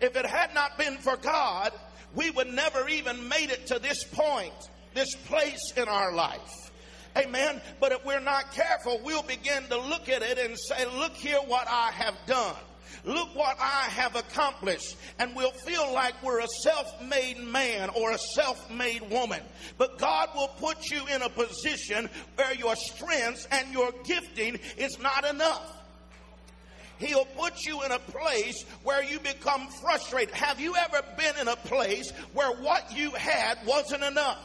if 0.00 0.16
it 0.16 0.26
had 0.26 0.54
not 0.54 0.78
been 0.78 0.98
for 0.98 1.16
God, 1.16 1.72
we 2.14 2.30
would 2.30 2.48
never 2.48 2.88
even 2.88 3.28
made 3.28 3.50
it 3.50 3.66
to 3.68 3.78
this 3.78 4.04
point, 4.04 4.54
this 4.94 5.14
place 5.26 5.72
in 5.76 5.88
our 5.88 6.12
life. 6.12 6.70
Amen. 7.16 7.60
But 7.80 7.92
if 7.92 8.04
we're 8.04 8.20
not 8.20 8.52
careful, 8.52 9.00
we'll 9.04 9.22
begin 9.22 9.64
to 9.68 9.78
look 9.78 10.08
at 10.08 10.22
it 10.22 10.38
and 10.38 10.56
say, 10.58 10.86
look 10.98 11.14
here 11.14 11.40
what 11.46 11.66
I 11.68 11.90
have 11.92 12.14
done. 12.26 12.56
Look 13.04 13.34
what 13.34 13.56
I 13.60 13.84
have 13.90 14.16
accomplished. 14.16 14.96
And 15.18 15.34
we'll 15.34 15.50
feel 15.50 15.92
like 15.92 16.14
we're 16.22 16.40
a 16.40 16.48
self 16.62 17.02
made 17.02 17.38
man 17.38 17.90
or 17.90 18.12
a 18.12 18.18
self 18.18 18.70
made 18.70 19.08
woman. 19.10 19.40
But 19.78 19.98
God 19.98 20.30
will 20.34 20.48
put 20.48 20.90
you 20.90 21.06
in 21.06 21.22
a 21.22 21.28
position 21.28 22.08
where 22.36 22.54
your 22.54 22.76
strengths 22.76 23.46
and 23.50 23.72
your 23.72 23.92
gifting 24.04 24.58
is 24.76 24.98
not 24.98 25.24
enough. 25.24 25.76
He'll 26.98 27.24
put 27.24 27.64
you 27.64 27.82
in 27.82 27.92
a 27.92 27.98
place 27.98 28.62
where 28.82 29.02
you 29.02 29.18
become 29.20 29.68
frustrated. 29.80 30.34
Have 30.34 30.60
you 30.60 30.76
ever 30.76 31.00
been 31.16 31.34
in 31.40 31.48
a 31.48 31.56
place 31.56 32.10
where 32.34 32.52
what 32.60 32.94
you 32.94 33.10
had 33.12 33.58
wasn't 33.66 34.04
enough? 34.04 34.38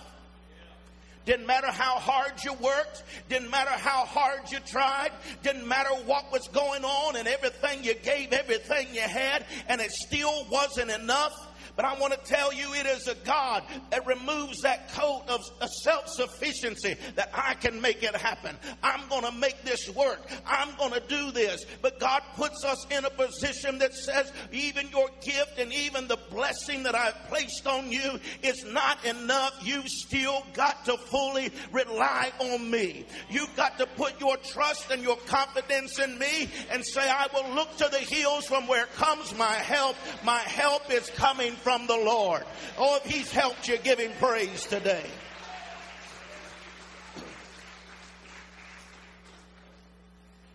Didn't 1.25 1.47
matter 1.47 1.71
how 1.71 1.97
hard 1.99 2.43
you 2.43 2.53
worked. 2.53 3.03
Didn't 3.29 3.49
matter 3.49 3.71
how 3.71 4.05
hard 4.05 4.51
you 4.51 4.59
tried. 4.59 5.11
Didn't 5.43 5.67
matter 5.67 5.89
what 6.05 6.31
was 6.31 6.47
going 6.49 6.85
on 6.85 7.15
and 7.15 7.27
everything 7.27 7.83
you 7.83 7.95
gave, 7.95 8.31
everything 8.31 8.87
you 8.93 9.01
had, 9.01 9.45
and 9.67 9.81
it 9.81 9.91
still 9.91 10.45
wasn't 10.51 10.91
enough. 10.91 11.33
But 11.75 11.85
I 11.85 11.99
want 11.99 12.13
to 12.13 12.19
tell 12.19 12.53
you, 12.53 12.73
it 12.73 12.85
is 12.85 13.07
a 13.07 13.15
God 13.25 13.63
that 13.89 14.05
removes 14.05 14.61
that 14.61 14.91
coat 14.93 15.23
of 15.27 15.41
self 15.83 16.07
sufficiency 16.07 16.95
that 17.15 17.29
I 17.33 17.55
can 17.55 17.81
make 17.81 18.03
it 18.03 18.15
happen. 18.15 18.55
I'm 18.81 19.07
going 19.09 19.23
to 19.23 19.31
make 19.31 19.61
this 19.63 19.89
work. 19.89 20.29
I'm 20.45 20.75
going 20.77 20.93
to 20.93 21.03
do 21.07 21.31
this. 21.31 21.65
But 21.81 21.99
God 21.99 22.21
puts 22.35 22.63
us 22.63 22.85
in 22.89 23.03
a 23.03 23.09
position 23.09 23.79
that 23.79 23.93
says, 23.93 24.31
even 24.51 24.89
your 24.89 25.09
gift 25.21 25.59
and 25.59 25.73
even 25.73 26.07
the 26.07 26.17
blessing 26.31 26.83
that 26.83 26.95
I've 26.95 27.27
placed 27.27 27.67
on 27.67 27.91
you 27.91 28.19
is 28.41 28.63
not 28.65 29.03
enough. 29.05 29.53
You 29.61 29.83
still 29.85 30.45
got 30.53 30.85
to 30.85 30.97
fully 30.97 31.51
rely 31.71 32.31
on 32.39 32.69
me. 32.69 33.05
You've 33.29 33.55
got 33.55 33.77
to 33.79 33.85
put 33.85 34.19
your 34.19 34.37
trust 34.37 34.91
and 34.91 35.01
your 35.01 35.17
confidence 35.17 35.99
in 35.99 36.17
me 36.17 36.49
and 36.71 36.85
say, 36.85 37.01
I 37.01 37.27
will 37.33 37.53
look 37.53 37.75
to 37.77 37.89
the 37.91 37.99
hills 37.99 38.45
from 38.45 38.67
where 38.67 38.85
comes 38.87 39.35
my 39.37 39.53
help. 39.53 39.95
My 40.23 40.39
help 40.39 40.91
is 40.91 41.09
coming 41.11 41.53
from 41.65 41.87
the 41.87 41.97
Lord. 41.97 42.43
Oh, 42.77 42.97
if 43.03 43.11
He's 43.11 43.31
helped 43.31 43.67
you, 43.67 43.79
give 43.79 43.97
Him 43.97 44.11
praise 44.19 44.67
today. 44.67 45.03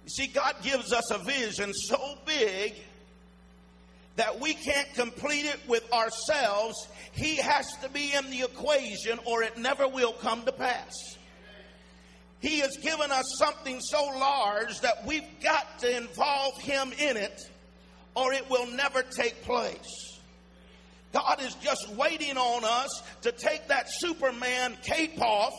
You 0.04 0.08
see, 0.08 0.28
God 0.28 0.54
gives 0.62 0.92
us 0.92 1.10
a 1.10 1.18
vision 1.18 1.74
so 1.74 2.16
big 2.24 2.74
that 4.14 4.38
we 4.38 4.54
can't 4.54 4.94
complete 4.94 5.46
it 5.46 5.58
with 5.66 5.92
ourselves. 5.92 6.86
He 7.10 7.36
has 7.38 7.76
to 7.82 7.88
be 7.88 8.14
in 8.14 8.30
the 8.30 8.42
equation 8.42 9.18
or 9.24 9.42
it 9.42 9.58
never 9.58 9.88
will 9.88 10.12
come 10.12 10.44
to 10.44 10.52
pass. 10.52 10.94
He 12.38 12.60
has 12.60 12.76
given 12.76 13.10
us 13.10 13.24
something 13.36 13.80
so 13.80 14.04
large 14.04 14.80
that 14.82 15.04
we've 15.04 15.40
got 15.42 15.80
to 15.80 15.96
involve 15.96 16.56
Him 16.60 16.92
in 17.00 17.16
it 17.16 17.40
or 18.14 18.32
it 18.32 18.48
will 18.48 18.68
never 18.68 19.02
take 19.02 19.42
place. 19.42 20.19
God 21.12 21.40
is 21.42 21.54
just 21.56 21.88
waiting 21.90 22.36
on 22.36 22.64
us 22.64 23.02
to 23.22 23.32
take 23.32 23.68
that 23.68 23.86
Superman 23.88 24.76
cape 24.82 25.20
off, 25.20 25.54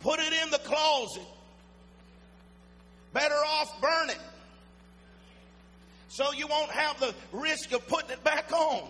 put 0.00 0.20
it 0.20 0.32
in 0.44 0.50
the 0.50 0.58
closet. 0.58 1.26
Better 3.12 3.34
off 3.34 3.80
burn 3.80 4.10
it 4.10 4.18
so 6.12 6.30
you 6.32 6.46
won't 6.46 6.70
have 6.70 7.00
the 7.00 7.14
risk 7.32 7.72
of 7.72 7.86
putting 7.88 8.10
it 8.10 8.22
back 8.22 8.52
on. 8.52 8.88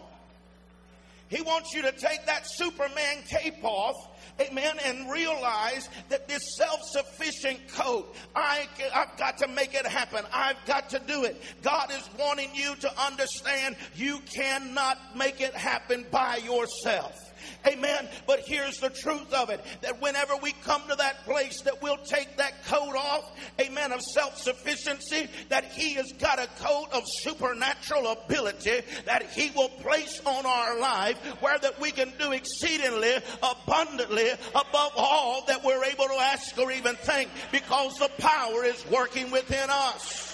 He 1.33 1.41
wants 1.41 1.73
you 1.73 1.83
to 1.83 1.93
take 1.93 2.27
that 2.27 2.43
Superman 2.47 3.23
cape 3.27 3.65
off 3.65 3.97
amen, 4.41 4.79
and 4.85 5.11
realize 5.11 5.89
that 6.09 6.29
this 6.29 6.57
self 6.57 6.81
sufficient 6.85 7.69
coat, 7.69 8.15
I, 8.35 8.67
I've 8.95 9.17
got 9.17 9.39
to 9.39 9.49
make 9.49 9.75
it 9.75 9.87
happen. 9.87 10.25
I've 10.33 10.63
got 10.67 10.91
to 10.91 11.01
do 11.01 11.25
it. 11.25 11.41
God 11.63 11.91
is 11.91 12.09
wanting 12.19 12.51
you 12.55 12.75
to 12.77 13.01
understand 13.01 13.77
you 13.95 14.21
cannot 14.35 14.99
make 15.17 15.41
it 15.41 15.55
happen 15.55 16.07
by 16.11 16.37
yourself. 16.37 17.32
Amen. 17.67 18.09
But 18.27 18.41
here's 18.41 18.79
the 18.79 18.91
truth 18.91 19.33
of 19.33 19.51
it 19.51 19.65
that 19.83 20.01
whenever 20.01 20.37
we 20.37 20.53
come 20.65 20.83
to 20.89 20.97
that 20.97 21.25
place 21.25 21.61
that 21.63 21.83
we'll 21.83 21.99
take 21.99 22.37
that 22.37 22.65
coat 22.67 22.95
off, 22.97 23.33
amen, 23.61 23.93
of 23.93 24.01
self 24.01 24.39
sufficiency, 24.39 25.29
that 25.49 25.65
He 25.65 25.95
has 25.95 26.13
got 26.13 26.39
a 26.39 26.49
coat 26.63 26.89
of 26.93 27.03
supernatural 27.07 28.13
ability 28.13 28.81
that 29.05 29.31
He 29.31 29.51
will 29.55 29.69
place 29.69 30.21
on 30.25 30.47
our 30.47 30.79
life 30.81 31.19
where 31.41 31.59
that 31.59 31.81
we 31.81 31.91
can 31.91 32.13
do 32.19 32.33
exceedingly 32.33 33.15
abundantly 33.43 34.31
above 34.55 34.93
all 34.97 35.45
that 35.47 35.65
we're 35.65 35.85
able 35.85 36.07
to 36.07 36.19
ask 36.21 36.57
or 36.59 36.71
even 36.71 36.95
think 36.97 37.31
because 37.51 37.95
the 37.99 38.11
power 38.19 38.65
is 38.65 38.85
working 38.91 39.31
within 39.31 39.69
us. 39.71 40.32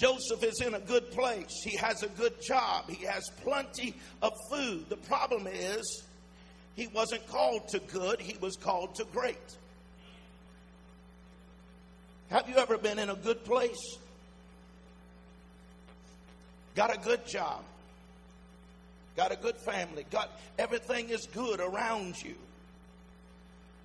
Joseph 0.00 0.42
is 0.42 0.62
in 0.62 0.72
a 0.72 0.80
good 0.80 1.10
place. 1.10 1.62
He 1.62 1.76
has 1.76 2.02
a 2.02 2.08
good 2.08 2.40
job. 2.40 2.88
He 2.88 3.04
has 3.04 3.28
plenty 3.42 3.94
of 4.22 4.32
food. 4.50 4.88
The 4.88 4.96
problem 4.96 5.46
is, 5.46 6.04
he 6.74 6.86
wasn't 6.86 7.26
called 7.26 7.68
to 7.68 7.80
good, 7.80 8.18
he 8.18 8.38
was 8.38 8.56
called 8.56 8.94
to 8.94 9.04
great. 9.12 9.36
Have 12.30 12.48
you 12.48 12.56
ever 12.56 12.78
been 12.78 12.98
in 12.98 13.10
a 13.10 13.14
good 13.14 13.44
place? 13.44 13.98
Got 16.74 16.94
a 16.94 16.98
good 16.98 17.26
job. 17.26 17.62
Got 19.16 19.32
a 19.32 19.36
good 19.36 19.56
family. 19.56 20.06
Got 20.10 20.30
everything 20.58 21.10
is 21.10 21.26
good 21.34 21.60
around 21.60 22.14
you. 22.22 22.36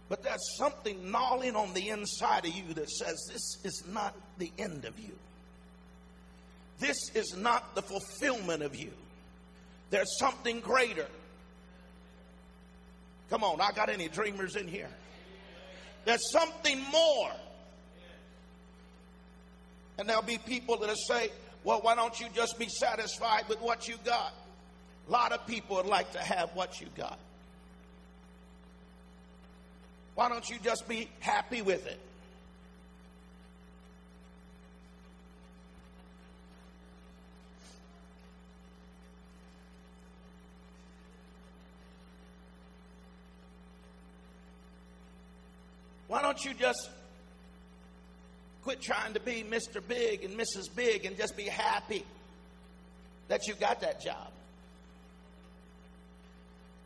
But 0.08 0.24
there's 0.24 0.58
something 0.58 1.12
gnawing 1.12 1.58
on 1.58 1.74
the 1.74 1.90
inside 1.90 2.46
of 2.46 2.56
you 2.56 2.74
that 2.76 2.90
says 2.90 3.28
this 3.30 3.58
is 3.66 3.84
not 3.92 4.16
the 4.38 4.54
end 4.58 4.86
of 4.86 4.98
you. 4.98 5.12
This 6.80 6.98
is 7.14 7.36
not 7.38 7.76
the 7.76 7.82
fulfillment 7.82 8.64
of 8.64 8.76
you. 8.76 8.92
There's 9.90 10.18
something 10.20 10.60
greater. 10.60 11.08
Come 13.30 13.44
on, 13.44 13.62
I 13.62 13.72
got 13.72 13.90
any 13.90 14.08
dreamers 14.08 14.56
in 14.56 14.68
here? 14.68 14.90
There's 16.06 16.32
something 16.32 16.82
more. 16.92 17.32
And 19.98 20.08
there'll 20.08 20.22
be 20.22 20.38
people 20.38 20.78
that'll 20.78 20.96
say, 20.96 21.32
well, 21.64 21.82
why 21.82 21.96
don't 21.96 22.20
you 22.20 22.28
just 22.36 22.60
be 22.60 22.68
satisfied 22.68 23.48
with 23.48 23.62
what 23.62 23.88
you 23.88 23.96
got? 24.04 24.34
A 25.08 25.12
lot 25.12 25.32
of 25.32 25.46
people 25.48 25.78
would 25.78 25.86
like 25.86 26.12
to 26.12 26.20
have 26.20 26.50
what 26.54 26.80
you 26.82 26.88
got. 26.96 27.18
Why 30.16 30.30
don't 30.30 30.48
you 30.50 30.58
just 30.64 30.88
be 30.88 31.10
happy 31.20 31.62
with 31.62 31.86
it? 31.88 32.00
Why 46.16 46.22
don't 46.22 46.46
you 46.46 46.54
just 46.54 46.90
quit 48.64 48.82
trying 48.82 49.16
to 49.16 49.20
be 49.20 49.44
Mr. 49.44 49.86
Big 49.86 50.24
and 50.24 50.40
Mrs. 50.40 50.74
Big 50.74 51.04
and 51.04 51.18
just 51.18 51.36
be 51.36 51.44
happy 51.44 52.06
that 53.28 53.48
you 53.48 53.54
got 53.54 53.82
that 53.82 54.00
job? 54.00 54.32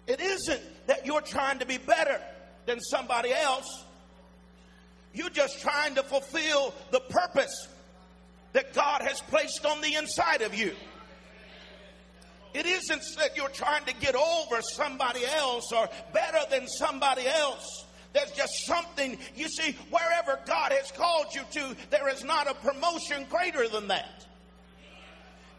It 0.08 0.20
isn't 0.20 0.88
that 0.88 1.06
you're 1.06 1.22
trying 1.22 1.60
to 1.60 1.68
be 1.68 1.78
better 1.78 2.20
than 2.66 2.80
somebody 2.80 3.32
else. 3.32 3.86
You're 5.14 5.30
just 5.30 5.62
trying 5.62 5.94
to 5.94 6.02
fulfill 6.02 6.74
the 6.90 7.00
purpose 7.00 7.68
that 8.54 8.74
God 8.74 9.04
has 9.04 9.22
placed 9.22 9.64
on 9.64 9.80
the 9.82 9.94
inside 9.94 10.42
of 10.42 10.56
you. 10.56 10.74
It 12.56 12.66
isn't 12.66 13.04
that 13.20 13.38
you're 13.38 13.50
trying 13.50 13.86
to 13.86 13.94
get 13.94 14.16
over 14.16 14.60
somebody 14.74 15.24
else 15.24 15.72
or 15.72 15.88
better 16.14 16.40
than 16.50 16.68
somebody 16.68 17.28
else. 17.28 17.86
There's 18.14 18.32
just 18.32 18.66
something, 18.66 19.18
you 19.36 19.48
see, 19.48 19.78
wherever 19.92 20.40
God 20.46 20.72
has 20.72 20.92
called 20.92 21.28
you 21.34 21.42
to, 21.52 21.76
there 21.92 22.10
is 22.10 22.24
not 22.24 22.50
a 22.50 22.56
promotion 22.56 23.26
greater 23.30 23.68
than 23.68 23.88
that. 23.90 24.26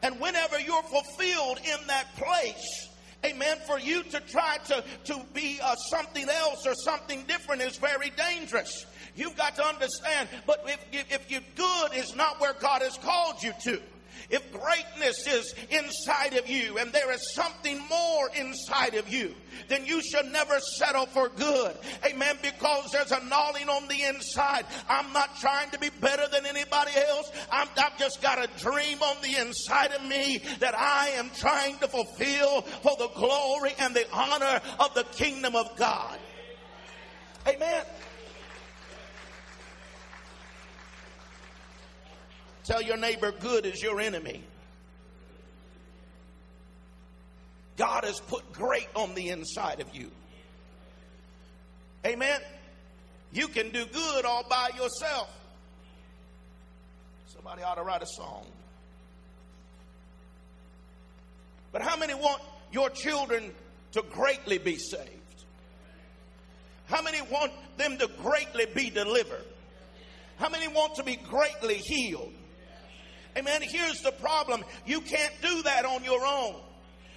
And 0.02 0.18
whenever 0.20 0.58
you're 0.58 0.82
fulfilled 0.82 1.58
in 1.58 1.86
that 1.86 2.16
place, 2.16 2.88
amen, 3.24 3.58
for 3.66 3.78
you 3.78 4.02
to 4.04 4.20
try 4.20 4.58
to, 4.66 4.82
to 5.04 5.20
be 5.34 5.60
uh, 5.62 5.76
something 5.76 6.28
else 6.28 6.66
or 6.66 6.74
something 6.74 7.24
different 7.24 7.62
is 7.62 7.76
very 7.76 8.10
dangerous. 8.10 8.86
You've 9.14 9.36
got 9.36 9.56
to 9.56 9.64
understand, 9.64 10.28
but 10.46 10.64
if, 10.66 10.84
if, 10.92 11.12
if 11.12 11.30
you're 11.30 11.40
good 11.54 11.94
is 11.94 12.16
not 12.16 12.40
where 12.40 12.54
God 12.54 12.82
has 12.82 12.96
called 12.98 13.42
you 13.42 13.52
to. 13.64 13.80
If 14.28 14.52
greatness 14.52 15.26
is 15.26 15.54
inside 15.70 16.35
of 16.35 16.48
you 16.48 16.78
and 16.78 16.92
there 16.92 17.12
is 17.12 17.35
something 17.35 17.78
more 17.88 18.30
inside 18.37 18.94
of 18.94 19.09
you, 19.09 19.35
then 19.68 19.87
you 19.87 20.02
should 20.02 20.26
never 20.26 20.59
settle 20.61 21.06
for 21.06 21.28
good. 21.28 21.76
Amen. 22.04 22.37
Because 22.42 22.90
there's 22.92 23.12
a 23.12 23.24
gnawing 23.24 23.68
on 23.68 23.88
the 23.88 24.02
inside. 24.02 24.66
I'm 24.88 25.12
not 25.12 25.37
trying 25.40 25.70
to 25.70 25.78
be 25.78 25.90
better 26.00 26.26
than 26.28 26.46
anybody 26.46 26.92
else. 27.09 27.30
i 27.50 27.66
have 27.76 27.98
just 27.98 28.20
got 28.22 28.38
a 28.38 28.48
dream 28.59 29.02
on 29.02 29.16
the 29.22 29.40
inside 29.40 29.92
of 29.92 30.04
me 30.04 30.42
that 30.59 30.74
I 30.76 31.09
am 31.11 31.30
trying 31.37 31.78
to 31.78 31.88
fulfill 31.88 32.62
for 32.62 32.96
the 32.98 33.09
glory 33.16 33.72
and 33.78 33.94
the 33.94 34.06
honor 34.12 34.61
of 34.78 34.94
the 34.94 35.04
kingdom 35.04 35.56
of 35.56 35.76
God. 35.76 36.18
Amen. 37.46 37.85
Tell 42.70 42.83
your 42.83 42.98
neighbor, 42.98 43.33
good 43.33 43.66
is 43.66 43.83
your 43.83 44.00
enemy. 44.00 44.44
God 47.76 48.04
has 48.04 48.20
put 48.20 48.52
great 48.52 48.87
on 48.94 49.12
the 49.16 49.30
inside 49.30 49.80
of 49.80 49.92
you. 49.92 50.09
Amen. 52.06 52.40
You 53.33 53.48
can 53.48 53.70
do 53.70 53.85
good 53.87 54.24
all 54.24 54.44
by 54.48 54.70
yourself. 54.76 55.37
Somebody 57.26 57.64
ought 57.64 57.74
to 57.74 57.83
write 57.83 58.04
a 58.04 58.06
song. 58.06 58.46
But 61.72 61.83
how 61.83 61.96
many 61.96 62.14
want 62.14 62.40
your 62.70 62.88
children 62.88 63.50
to 63.94 64.02
greatly 64.12 64.59
be 64.59 64.76
saved? 64.76 65.44
How 66.87 67.02
many 67.02 67.20
want 67.20 67.50
them 67.78 67.98
to 67.98 68.09
greatly 68.22 68.66
be 68.66 68.90
delivered? 68.90 69.44
How 70.37 70.48
many 70.48 70.68
want 70.68 70.94
to 70.94 71.02
be 71.02 71.16
greatly 71.16 71.74
healed? 71.74 72.35
Amen. 73.36 73.62
Here's 73.62 74.00
the 74.02 74.12
problem 74.12 74.64
you 74.86 75.00
can't 75.00 75.34
do 75.42 75.62
that 75.62 75.84
on 75.84 76.04
your 76.04 76.24
own. 76.24 76.56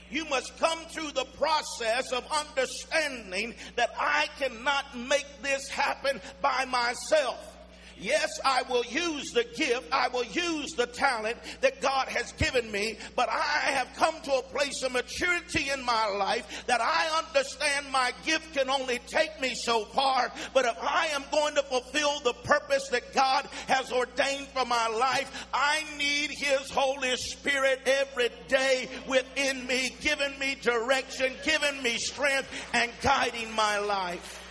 You 0.10 0.26
must 0.26 0.58
come 0.60 0.80
through 0.90 1.12
the 1.12 1.26
process 1.26 2.12
of 2.12 2.24
understanding 2.32 3.56
that 3.76 3.90
I 4.00 4.28
cannot 4.38 4.96
make 4.96 5.26
this 5.42 5.68
happen 5.70 6.22
by 6.42 6.66
myself. 6.66 7.53
Yes, 8.00 8.30
I 8.44 8.64
will 8.70 8.84
use 8.86 9.32
the 9.32 9.46
gift, 9.56 9.88
I 9.92 10.08
will 10.10 10.26
use 10.26 10.72
the 10.74 10.88
talent 10.88 11.38
that 11.62 11.82
God 11.82 12.08
has 12.08 12.32
given 12.34 12.72
me, 12.72 12.98
but 13.16 13.30
I 13.30 13.72
have 13.72 13.88
come 13.96 14.20
to 14.24 14.34
a 14.34 14.44
place 14.44 14.84
of 14.84 14.92
maturity 14.92 15.70
in 15.70 15.84
my 15.84 16.08
life 16.08 16.66
that 16.68 16.82
I 16.82 17.24
understand 17.26 17.92
my 17.92 18.12
gift 18.26 18.54
can 18.54 18.70
only 18.70 19.00
take 19.08 19.40
me 19.40 19.56
so 19.56 19.86
far. 19.86 20.32
But 20.54 20.66
if 20.66 20.76
I 20.82 21.08
am 21.08 21.24
going 21.32 21.56
to 21.56 21.64
fulfill 21.64 22.20
the 22.22 22.34
purpose 22.44 22.88
that 22.90 23.14
God 23.14 23.48
has 23.68 23.92
ordained 23.92 24.48
for 24.48 24.66
my 24.66 24.88
life, 24.88 25.48
I 25.54 25.84
need 25.98 26.32
His 26.32 26.70
Holy 26.72 27.16
Spirit 27.18 27.82
every 27.86 28.30
day 28.48 28.90
within 29.08 29.66
me, 29.68 29.96
giving 30.02 30.38
me 30.40 30.56
direction, 30.62 31.34
giving 31.44 31.82
me 31.82 31.98
strength, 31.98 32.50
and 32.74 32.92
guiding 33.02 33.54
my 33.54 33.80
life. 33.80 34.43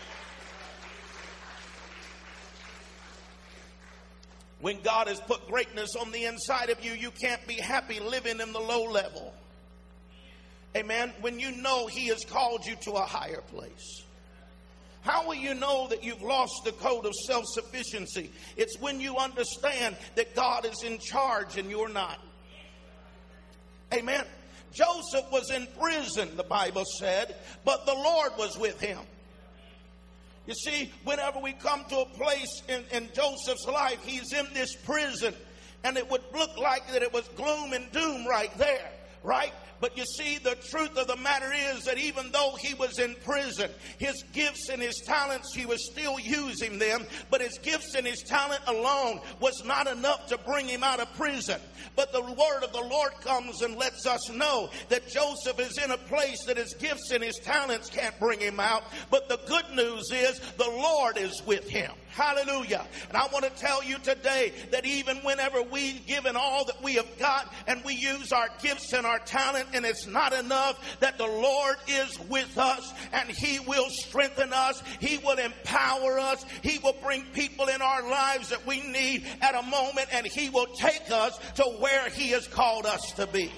When 4.62 4.80
God 4.80 5.08
has 5.08 5.18
put 5.18 5.48
greatness 5.48 5.96
on 5.96 6.12
the 6.12 6.24
inside 6.24 6.70
of 6.70 6.84
you, 6.84 6.92
you 6.92 7.10
can't 7.10 7.44
be 7.48 7.54
happy 7.54 7.98
living 7.98 8.38
in 8.38 8.52
the 8.52 8.60
low 8.60 8.84
level. 8.84 9.34
Amen. 10.76 11.12
When 11.20 11.40
you 11.40 11.50
know 11.50 11.88
He 11.88 12.06
has 12.06 12.24
called 12.24 12.64
you 12.64 12.76
to 12.82 12.92
a 12.92 13.00
higher 13.00 13.40
place. 13.40 14.04
How 15.00 15.26
will 15.26 15.34
you 15.34 15.54
know 15.54 15.88
that 15.88 16.04
you've 16.04 16.22
lost 16.22 16.62
the 16.64 16.70
code 16.70 17.06
of 17.06 17.12
self 17.26 17.44
sufficiency? 17.46 18.30
It's 18.56 18.78
when 18.78 19.00
you 19.00 19.16
understand 19.16 19.96
that 20.14 20.36
God 20.36 20.64
is 20.64 20.84
in 20.84 21.00
charge 21.00 21.58
and 21.58 21.68
you're 21.68 21.88
not. 21.88 22.20
Amen. 23.92 24.24
Joseph 24.72 25.26
was 25.32 25.50
in 25.50 25.66
prison, 25.78 26.36
the 26.36 26.44
Bible 26.44 26.84
said, 26.98 27.34
but 27.64 27.84
the 27.84 27.94
Lord 27.94 28.30
was 28.38 28.56
with 28.56 28.80
him. 28.80 29.00
You 30.46 30.54
see, 30.54 30.92
whenever 31.04 31.38
we 31.38 31.52
come 31.52 31.84
to 31.88 32.00
a 32.00 32.06
place 32.06 32.62
in, 32.68 32.84
in 32.92 33.08
Joseph's 33.14 33.66
life, 33.66 34.02
he's 34.04 34.32
in 34.32 34.46
this 34.54 34.74
prison, 34.74 35.34
and 35.84 35.96
it 35.96 36.10
would 36.10 36.22
look 36.34 36.56
like 36.58 36.90
that 36.92 37.02
it 37.02 37.12
was 37.12 37.28
gloom 37.36 37.72
and 37.72 37.90
doom 37.92 38.26
right 38.26 38.56
there, 38.58 38.91
right? 39.22 39.52
But 39.82 39.98
you 39.98 40.04
see, 40.04 40.38
the 40.38 40.54
truth 40.54 40.96
of 40.96 41.08
the 41.08 41.16
matter 41.16 41.52
is 41.52 41.84
that 41.86 41.98
even 41.98 42.30
though 42.30 42.54
he 42.56 42.72
was 42.74 43.00
in 43.00 43.16
prison, 43.24 43.68
his 43.98 44.22
gifts 44.32 44.68
and 44.68 44.80
his 44.80 45.02
talents, 45.04 45.52
he 45.52 45.66
was 45.66 45.90
still 45.90 46.20
using 46.20 46.78
them. 46.78 47.04
But 47.30 47.40
his 47.40 47.58
gifts 47.58 47.96
and 47.96 48.06
his 48.06 48.22
talent 48.22 48.60
alone 48.68 49.20
was 49.40 49.64
not 49.64 49.88
enough 49.88 50.28
to 50.28 50.38
bring 50.38 50.68
him 50.68 50.84
out 50.84 51.00
of 51.00 51.12
prison. 51.14 51.60
But 51.96 52.12
the 52.12 52.22
word 52.22 52.62
of 52.62 52.72
the 52.72 52.80
Lord 52.80 53.12
comes 53.22 53.60
and 53.62 53.76
lets 53.76 54.06
us 54.06 54.30
know 54.30 54.70
that 54.88 55.08
Joseph 55.08 55.58
is 55.58 55.76
in 55.78 55.90
a 55.90 55.98
place 55.98 56.44
that 56.46 56.58
his 56.58 56.74
gifts 56.74 57.10
and 57.10 57.22
his 57.22 57.38
talents 57.38 57.90
can't 57.90 58.18
bring 58.20 58.38
him 58.38 58.60
out. 58.60 58.84
But 59.10 59.28
the 59.28 59.40
good 59.48 59.68
news 59.74 60.12
is 60.12 60.38
the 60.58 60.70
Lord 60.70 61.16
is 61.16 61.42
with 61.44 61.68
him. 61.68 61.90
Hallelujah. 62.12 62.86
And 63.08 63.16
I 63.16 63.26
want 63.32 63.44
to 63.44 63.50
tell 63.50 63.82
you 63.82 63.98
today 63.98 64.52
that 64.70 64.84
even 64.84 65.18
whenever 65.18 65.62
we've 65.62 66.06
given 66.06 66.36
all 66.36 66.66
that 66.66 66.82
we 66.82 66.94
have 66.94 67.18
got 67.18 67.52
and 67.66 67.82
we 67.84 67.94
use 67.94 68.32
our 68.32 68.48
gifts 68.62 68.92
and 68.92 69.06
our 69.06 69.18
talent 69.20 69.68
and 69.72 69.86
it's 69.86 70.06
not 70.06 70.34
enough, 70.34 70.78
that 71.00 71.16
the 71.16 71.26
Lord 71.26 71.76
is 71.88 72.18
with 72.28 72.58
us 72.58 72.92
and 73.14 73.30
He 73.30 73.60
will 73.60 73.88
strengthen 73.88 74.52
us. 74.52 74.82
He 75.00 75.18
will 75.18 75.38
empower 75.38 76.18
us. 76.18 76.44
He 76.62 76.78
will 76.80 76.96
bring 77.02 77.24
people 77.32 77.68
in 77.68 77.80
our 77.80 78.02
lives 78.06 78.50
that 78.50 78.66
we 78.66 78.82
need 78.82 79.26
at 79.40 79.54
a 79.54 79.62
moment 79.62 80.08
and 80.12 80.26
He 80.26 80.50
will 80.50 80.66
take 80.66 81.10
us 81.10 81.38
to 81.54 81.62
where 81.62 82.10
He 82.10 82.28
has 82.30 82.46
called 82.46 82.84
us 82.84 83.12
to 83.12 83.26
be. 83.26 83.50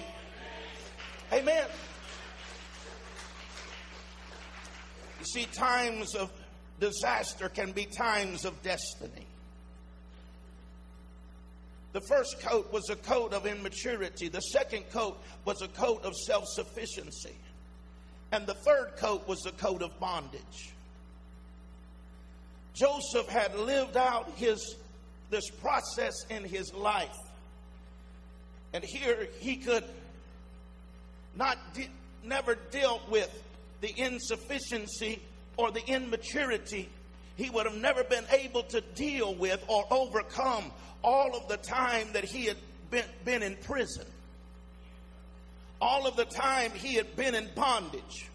Amen. 1.33 1.65
You 5.19 5.25
see, 5.25 5.45
times 5.51 6.15
of 6.15 6.31
disaster 6.79 7.49
can 7.49 7.71
be 7.71 7.85
times 7.85 8.45
of 8.45 8.61
destiny. 8.63 9.27
The 11.93 12.01
first 12.01 12.41
coat 12.41 12.73
was 12.73 12.89
a 12.89 12.95
coat 12.97 13.33
of 13.33 13.45
immaturity. 13.45 14.27
The 14.27 14.41
second 14.41 14.89
coat 14.91 15.17
was 15.45 15.61
a 15.61 15.69
coat 15.69 16.03
of 16.03 16.13
self 16.13 16.43
sufficiency. 16.47 17.35
And 18.31 18.45
the 18.45 18.53
third 18.53 18.97
coat 18.97 19.27
was 19.27 19.45
a 19.45 19.51
coat 19.53 19.81
of 19.81 19.97
bondage. 19.99 20.73
Joseph 22.73 23.29
had 23.29 23.57
lived 23.57 23.95
out 23.95 24.29
his 24.35 24.75
this 25.29 25.49
process 25.49 26.13
in 26.29 26.43
his 26.43 26.73
life. 26.73 27.15
And 28.73 28.83
here 28.83 29.29
he 29.39 29.55
could 29.55 29.85
not 31.35 31.57
de- 31.73 31.89
never 32.23 32.55
dealt 32.71 33.09
with 33.09 33.31
the 33.81 33.93
insufficiency 33.97 35.21
or 35.57 35.71
the 35.71 35.85
immaturity, 35.87 36.89
he 37.35 37.49
would 37.49 37.65
have 37.65 37.75
never 37.75 38.03
been 38.03 38.25
able 38.31 38.63
to 38.63 38.81
deal 38.81 39.35
with 39.35 39.63
or 39.67 39.85
overcome 39.91 40.71
all 41.03 41.35
of 41.35 41.47
the 41.47 41.57
time 41.57 42.07
that 42.13 42.23
he 42.23 42.45
had 42.45 42.57
been, 42.89 43.05
been 43.23 43.43
in 43.43 43.55
prison, 43.57 44.05
all 45.81 46.07
of 46.07 46.15
the 46.15 46.25
time 46.25 46.71
he 46.71 46.95
had 46.95 47.15
been 47.15 47.35
in 47.35 47.49
bondage. 47.55 48.29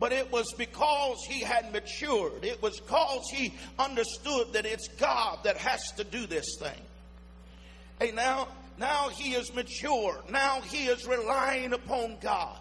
But 0.00 0.12
it 0.12 0.30
was 0.30 0.52
because 0.56 1.18
he 1.28 1.40
had 1.40 1.72
matured. 1.72 2.44
It 2.44 2.62
was 2.62 2.78
because 2.78 3.28
he 3.32 3.52
understood 3.78 4.52
that 4.52 4.64
it's 4.64 4.86
God 4.88 5.40
that 5.42 5.56
has 5.56 5.90
to 5.96 6.04
do 6.04 6.26
this 6.26 6.56
thing. 6.60 6.80
Hey, 7.98 8.12
now, 8.12 8.46
now 8.78 9.08
he 9.08 9.32
is 9.32 9.52
mature. 9.54 10.22
Now 10.30 10.60
he 10.60 10.86
is 10.86 11.04
relying 11.04 11.72
upon 11.72 12.18
God. 12.20 12.58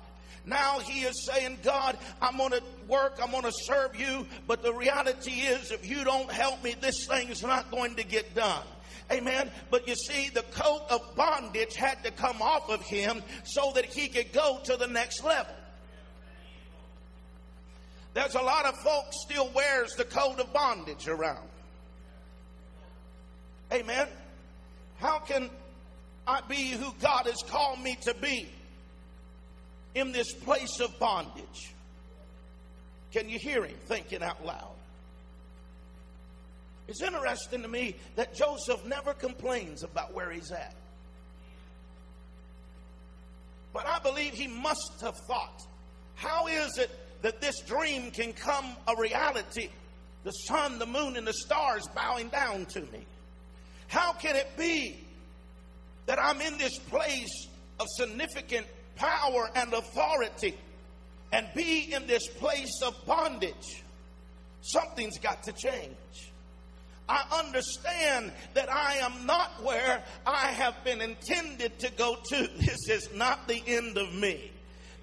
Now 0.48 0.80
he 0.80 1.02
is 1.02 1.26
saying, 1.26 1.58
God, 1.62 1.98
I'm 2.22 2.38
going 2.38 2.52
to 2.52 2.64
work, 2.88 3.20
I'm 3.22 3.32
going 3.32 3.44
to 3.44 3.52
serve 3.52 4.00
you, 4.00 4.26
but 4.48 4.64
the 4.64 4.74
reality 4.74 5.32
is, 5.32 5.72
if 5.72 5.88
you 5.88 6.06
don't 6.06 6.32
help 6.32 6.64
me, 6.64 6.74
this 6.80 7.06
thing 7.06 7.28
is 7.28 7.44
not 7.44 7.70
going 7.70 7.96
to 7.96 8.04
get 8.06 8.34
done. 8.34 8.64
Amen. 9.12 9.52
But 9.70 9.88
you 9.90 9.96
see, 9.96 10.30
the 10.30 10.44
coat 10.44 10.84
of 10.90 11.16
bondage 11.16 11.76
had 11.76 12.02
to 12.06 12.12
come 12.12 12.42
off 12.42 12.70
of 12.70 12.82
him 12.82 13.22
so 13.44 13.74
that 13.76 13.86
he 13.86 14.08
could 14.08 14.32
go 14.32 14.60
to 14.64 14.78
the 14.78 14.88
next 14.88 15.22
level. 15.24 15.54
There's 18.14 18.36
a 18.36 18.42
lot 18.42 18.66
of 18.66 18.78
folks 18.78 19.18
still 19.22 19.50
wears 19.54 19.92
the 19.98 20.06
coat 20.06 20.40
of 20.40 20.54
bondage 20.54 21.10
around. 21.10 21.48
Amen. 23.74 24.08
How 25.00 25.20
can 25.20 25.50
I 26.26 26.40
be 26.48 26.72
who 26.72 26.94
God 27.02 27.26
has 27.26 27.44
called 27.48 27.82
me 27.82 27.98
to 28.02 28.14
be? 28.14 28.50
In 29.98 30.12
this 30.12 30.34
place 30.34 30.80
of 30.80 30.98
bondage. 31.00 31.74
Can 33.12 33.30
you 33.30 33.40
hear 33.40 33.64
him 33.64 33.78
thinking 33.86 34.22
out 34.22 34.46
loud? 34.46 34.76
It's 36.88 37.02
interesting 37.02 37.62
to 37.64 37.68
me 37.68 37.96
that 38.16 38.34
Joseph 38.34 38.86
never 38.86 39.14
complains 39.14 39.84
about 39.84 40.14
where 40.14 40.32
he's 40.32 40.52
at. 40.52 40.74
But 43.74 43.86
I 43.86 44.00
believe 44.00 44.34
he 44.34 44.48
must 44.48 45.02
have 45.02 45.18
thought, 45.28 45.62
how 46.16 46.48
is 46.48 46.78
it 46.78 46.90
that 47.22 47.42
this 47.42 47.60
dream 47.62 48.12
can 48.12 48.34
come 48.34 48.66
a 48.88 48.96
reality? 49.00 49.70
The 50.24 50.32
sun, 50.32 50.80
the 50.80 50.86
moon, 50.86 51.16
and 51.18 51.28
the 51.28 51.34
stars 51.34 51.88
bowing 51.94 52.30
down 52.30 52.66
to 52.68 52.82
me. 52.82 53.06
How 53.88 54.14
can 54.14 54.36
it 54.36 54.50
be 54.58 55.00
that 56.06 56.20
I'm 56.20 56.42
in 56.42 56.58
this 56.58 56.78
place 56.78 57.48
of 57.80 57.88
significant 57.98 58.66
power 58.98 59.50
and 59.56 59.74
authority 59.74 60.56
and 61.32 61.48
be 61.56 61.94
in 61.94 62.08
this 62.08 62.28
place 62.28 62.82
of 62.84 62.94
bondage, 63.06 63.84
something's 64.62 65.18
got 65.20 65.44
to 65.44 65.52
change. 65.54 65.96
I 67.10 67.24
understand 67.40 68.34
that 68.54 68.72
I 68.72 68.96
am 68.96 69.26
not 69.26 69.64
where 69.64 70.04
I 70.26 70.48
have 70.48 70.84
been 70.84 71.02
intended 71.02 71.80
to 71.80 71.92
go 71.94 72.18
to. 72.30 72.50
This 72.60 72.90
is 72.90 73.10
not 73.14 73.48
the 73.48 73.64
end 73.66 73.98
of 73.98 74.14
me. 74.14 74.52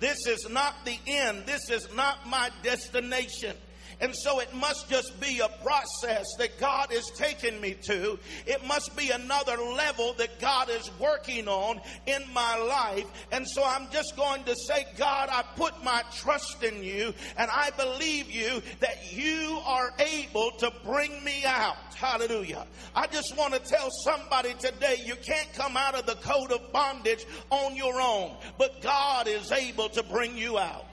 This 0.01 0.27
is 0.27 0.47
not 0.51 0.85
the 0.85 0.99
end. 1.07 1.45
This 1.47 1.71
is 1.71 1.89
not 1.95 2.29
my 2.29 2.51
destination. 2.63 3.57
And 4.01 4.15
so 4.15 4.41
it 4.41 4.53
must 4.55 4.89
just 4.89 5.19
be 5.21 5.41
a 5.41 5.49
process 5.63 6.27
that 6.39 6.59
God 6.59 6.93
is 6.93 7.11
taking 7.17 7.61
me 7.61 7.77
to. 7.83 8.19
It 8.47 8.67
must 8.67 8.97
be 8.97 9.11
another 9.11 9.57
level 9.57 10.15
that 10.15 10.41
God 10.41 10.69
is 10.71 10.91
working 10.99 11.49
on 11.49 11.81
in 12.07 12.23
my 12.33 12.57
life. 12.57 13.07
And 13.33 13.47
so 13.49 13.65
I'm 13.65 13.91
just 13.91 14.17
going 14.17 14.45
to 14.45 14.55
say, 14.57 14.87
God, 14.97 15.29
I 15.31 15.43
put 15.57 15.83
my 15.85 16.03
trust 16.13 16.63
in 16.63 16.83
you 16.83 17.15
and 17.37 17.51
I 17.51 17.71
believe 17.71 18.31
you 18.31 18.63
that 18.81 19.13
you 19.13 19.61
are 19.65 19.93
able 19.99 20.51
to 20.59 20.73
bring 20.85 21.23
me 21.25 21.45
out. 21.47 21.77
Hallelujah. 21.95 22.67
I 22.95 23.07
just 23.07 23.37
want 23.37 23.55
to 23.55 23.61
tell 23.61 23.89
somebody 24.05 24.55
today 24.55 25.03
you 25.05 25.15
can't 25.17 25.53
come 25.55 25.77
out 25.77 25.95
of 25.95 26.07
the 26.07 26.17
code 26.17 26.53
of 26.53 26.73
bondage 26.73 27.25
on 27.51 27.77
your 27.77 28.01
own, 28.01 28.33
but 28.59 28.83
God 28.83 29.29
is 29.29 29.51
able 29.53 29.89
to 29.91 30.03
bring 30.03 30.37
you 30.37 30.59
out. 30.59 30.87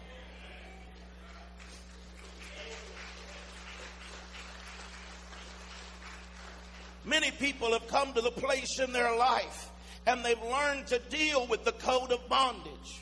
Many 7.04 7.32
people 7.32 7.72
have 7.74 7.88
come 7.88 8.14
to 8.14 8.22
the 8.22 8.32
place 8.32 8.80
in 8.80 8.92
their 8.94 9.16
life 9.18 9.70
and 10.06 10.24
they've 10.24 10.42
learned 10.42 10.88
to 10.88 11.00
deal 11.10 11.48
with 11.48 11.64
the 11.64 11.72
code 11.74 12.12
of 12.12 12.28
bondage. 12.28 13.02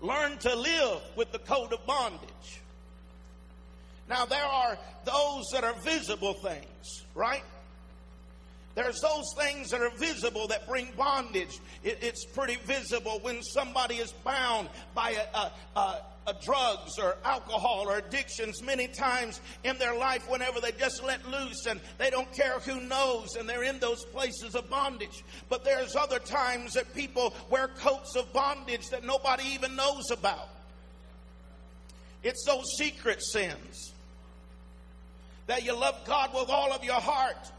Learn 0.00 0.38
to 0.38 0.54
live 0.54 1.02
with 1.16 1.30
the 1.30 1.38
code 1.38 1.72
of 1.72 1.84
bondage. 1.86 2.60
Now, 4.08 4.24
there 4.24 4.44
are 4.44 4.78
those 5.04 5.44
that 5.52 5.62
are 5.62 5.74
visible 5.74 6.34
things, 6.34 7.04
right? 7.14 7.44
There's 8.74 9.00
those 9.00 9.34
things 9.36 9.70
that 9.70 9.80
are 9.80 9.90
visible 9.90 10.46
that 10.48 10.68
bring 10.68 10.92
bondage. 10.96 11.58
It, 11.82 11.98
it's 12.02 12.24
pretty 12.24 12.56
visible 12.64 13.18
when 13.22 13.42
somebody 13.42 13.96
is 13.96 14.12
bound 14.12 14.68
by 14.94 15.10
a, 15.34 15.38
a, 15.38 16.02
a, 16.28 16.34
drugs 16.44 16.96
or 16.98 17.16
alcohol 17.24 17.86
or 17.88 17.98
addictions 17.98 18.62
many 18.62 18.86
times 18.86 19.40
in 19.64 19.76
their 19.78 19.96
life 19.96 20.30
whenever 20.30 20.60
they 20.60 20.70
just 20.72 21.02
let 21.02 21.28
loose 21.28 21.66
and 21.66 21.80
they 21.98 22.08
don't 22.10 22.32
care 22.32 22.60
who 22.60 22.80
knows 22.82 23.34
and 23.34 23.48
they're 23.48 23.64
in 23.64 23.80
those 23.80 24.04
places 24.04 24.54
of 24.54 24.70
bondage. 24.70 25.24
But 25.48 25.64
there's 25.64 25.96
other 25.96 26.20
times 26.20 26.74
that 26.74 26.94
people 26.94 27.34
wear 27.50 27.68
coats 27.68 28.14
of 28.14 28.32
bondage 28.32 28.88
that 28.90 29.04
nobody 29.04 29.42
even 29.48 29.74
knows 29.74 30.12
about. 30.12 30.48
It's 32.22 32.44
those 32.46 32.66
secret 32.78 33.20
sins. 33.22 33.92
that 35.48 35.64
you 35.64 35.74
love 35.74 35.96
God 36.06 36.30
with 36.32 36.48
all 36.48 36.72
of 36.72 36.84
your 36.84 37.00
heart, 37.00 37.50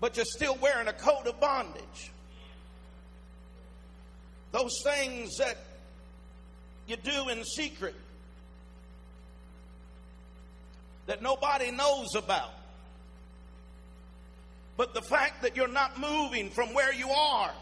but 0.00 0.16
you're 0.16 0.26
still 0.26 0.56
wearing 0.60 0.88
a 0.88 0.92
coat 0.92 1.26
of 1.26 1.40
bondage. 1.40 2.12
Those 4.52 4.80
things 4.84 5.36
that 5.38 5.56
you 6.86 6.96
do 6.96 7.28
in 7.28 7.44
secret 7.44 7.94
that 11.06 11.22
nobody 11.22 11.70
knows 11.70 12.14
about. 12.14 12.52
But 14.76 14.92
the 14.92 15.02
fact 15.02 15.42
that 15.42 15.56
you're 15.56 15.68
not 15.68 15.98
moving 15.98 16.50
from 16.50 16.74
where 16.74 16.92
you 16.92 17.08
are 17.10 17.52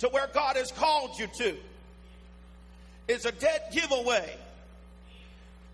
to 0.00 0.08
where 0.08 0.26
God 0.34 0.56
has 0.56 0.72
called 0.72 1.18
you 1.18 1.28
to 1.38 1.56
is 3.08 3.24
a 3.24 3.32
dead 3.32 3.62
giveaway 3.72 4.36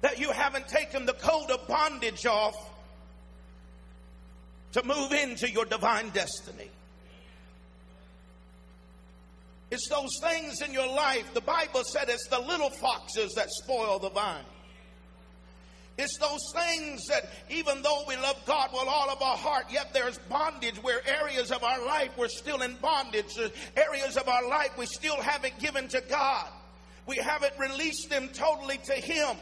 that 0.03 0.18
you 0.18 0.31
haven't 0.31 0.68
taken 0.68 1.07
the 1.07 1.14
coat 1.14 1.51
of 1.51 1.66
bondage 1.66 2.27
off 2.27 2.55
to 4.73 4.85
move 4.85 5.13
into 5.13 5.51
your 5.51 5.65
divine 5.65 6.11
destiny. 6.11 6.71
It's 9.71 9.89
those 9.89 10.19
things 10.23 10.63
in 10.63 10.73
your 10.73 10.89
life. 10.89 11.33
The 11.35 11.43
Bible 11.43 11.85
said 11.85 12.09
it's 12.09 12.27
the 12.29 12.39
little 12.39 12.71
foxes 12.71 13.35
that 13.35 13.49
spoil 13.51 13.99
the 13.99 14.11
vine. 14.11 14.45
It's 15.99 16.17
those 16.19 16.41
things 16.55 17.05
that 17.09 17.29
even 17.51 17.83
though 17.83 18.05
we 18.07 18.17
love 18.17 18.37
God 18.47 18.71
with 18.73 18.87
all 18.87 19.11
of 19.11 19.21
our 19.21 19.37
heart, 19.37 19.67
yet 19.69 19.93
there's 19.93 20.17
bondage 20.31 20.77
where 20.77 21.01
areas 21.07 21.51
of 21.51 21.65
our 21.65 21.85
life 21.85 22.11
we're 22.17 22.29
still 22.29 22.63
in 22.63 22.77
bondage. 22.77 23.37
Areas 23.77 24.17
of 24.17 24.29
our 24.29 24.49
life 24.49 24.71
we 24.79 24.87
still 24.87 25.21
haven't 25.21 25.59
given 25.59 25.89
to 25.89 26.01
God. 26.09 26.47
We 27.07 27.17
haven't 27.17 27.59
released 27.59 28.09
them 28.11 28.29
totally 28.29 28.79
to 28.85 28.93
Him 28.93 29.37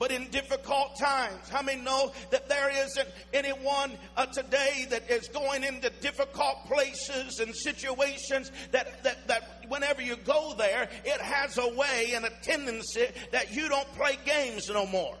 but 0.00 0.10
in 0.10 0.26
difficult 0.30 0.98
times. 0.98 1.48
How 1.50 1.60
many 1.60 1.82
know 1.82 2.10
that 2.30 2.48
there 2.48 2.70
isn't 2.70 3.08
anyone 3.34 3.92
uh, 4.16 4.24
today 4.26 4.86
that 4.88 5.08
is 5.10 5.28
going 5.28 5.62
into 5.62 5.90
difficult 6.00 6.64
places 6.64 7.38
and 7.38 7.54
situations 7.54 8.50
that, 8.72 9.04
that, 9.04 9.28
that 9.28 9.66
whenever 9.68 10.00
you 10.00 10.16
go 10.16 10.54
there, 10.56 10.88
it 11.04 11.20
has 11.20 11.58
a 11.58 11.68
way 11.76 12.12
and 12.14 12.24
a 12.24 12.30
tendency 12.42 13.08
that 13.30 13.54
you 13.54 13.68
don't 13.68 13.86
play 13.92 14.18
games 14.24 14.70
no 14.70 14.86
more. 14.86 15.16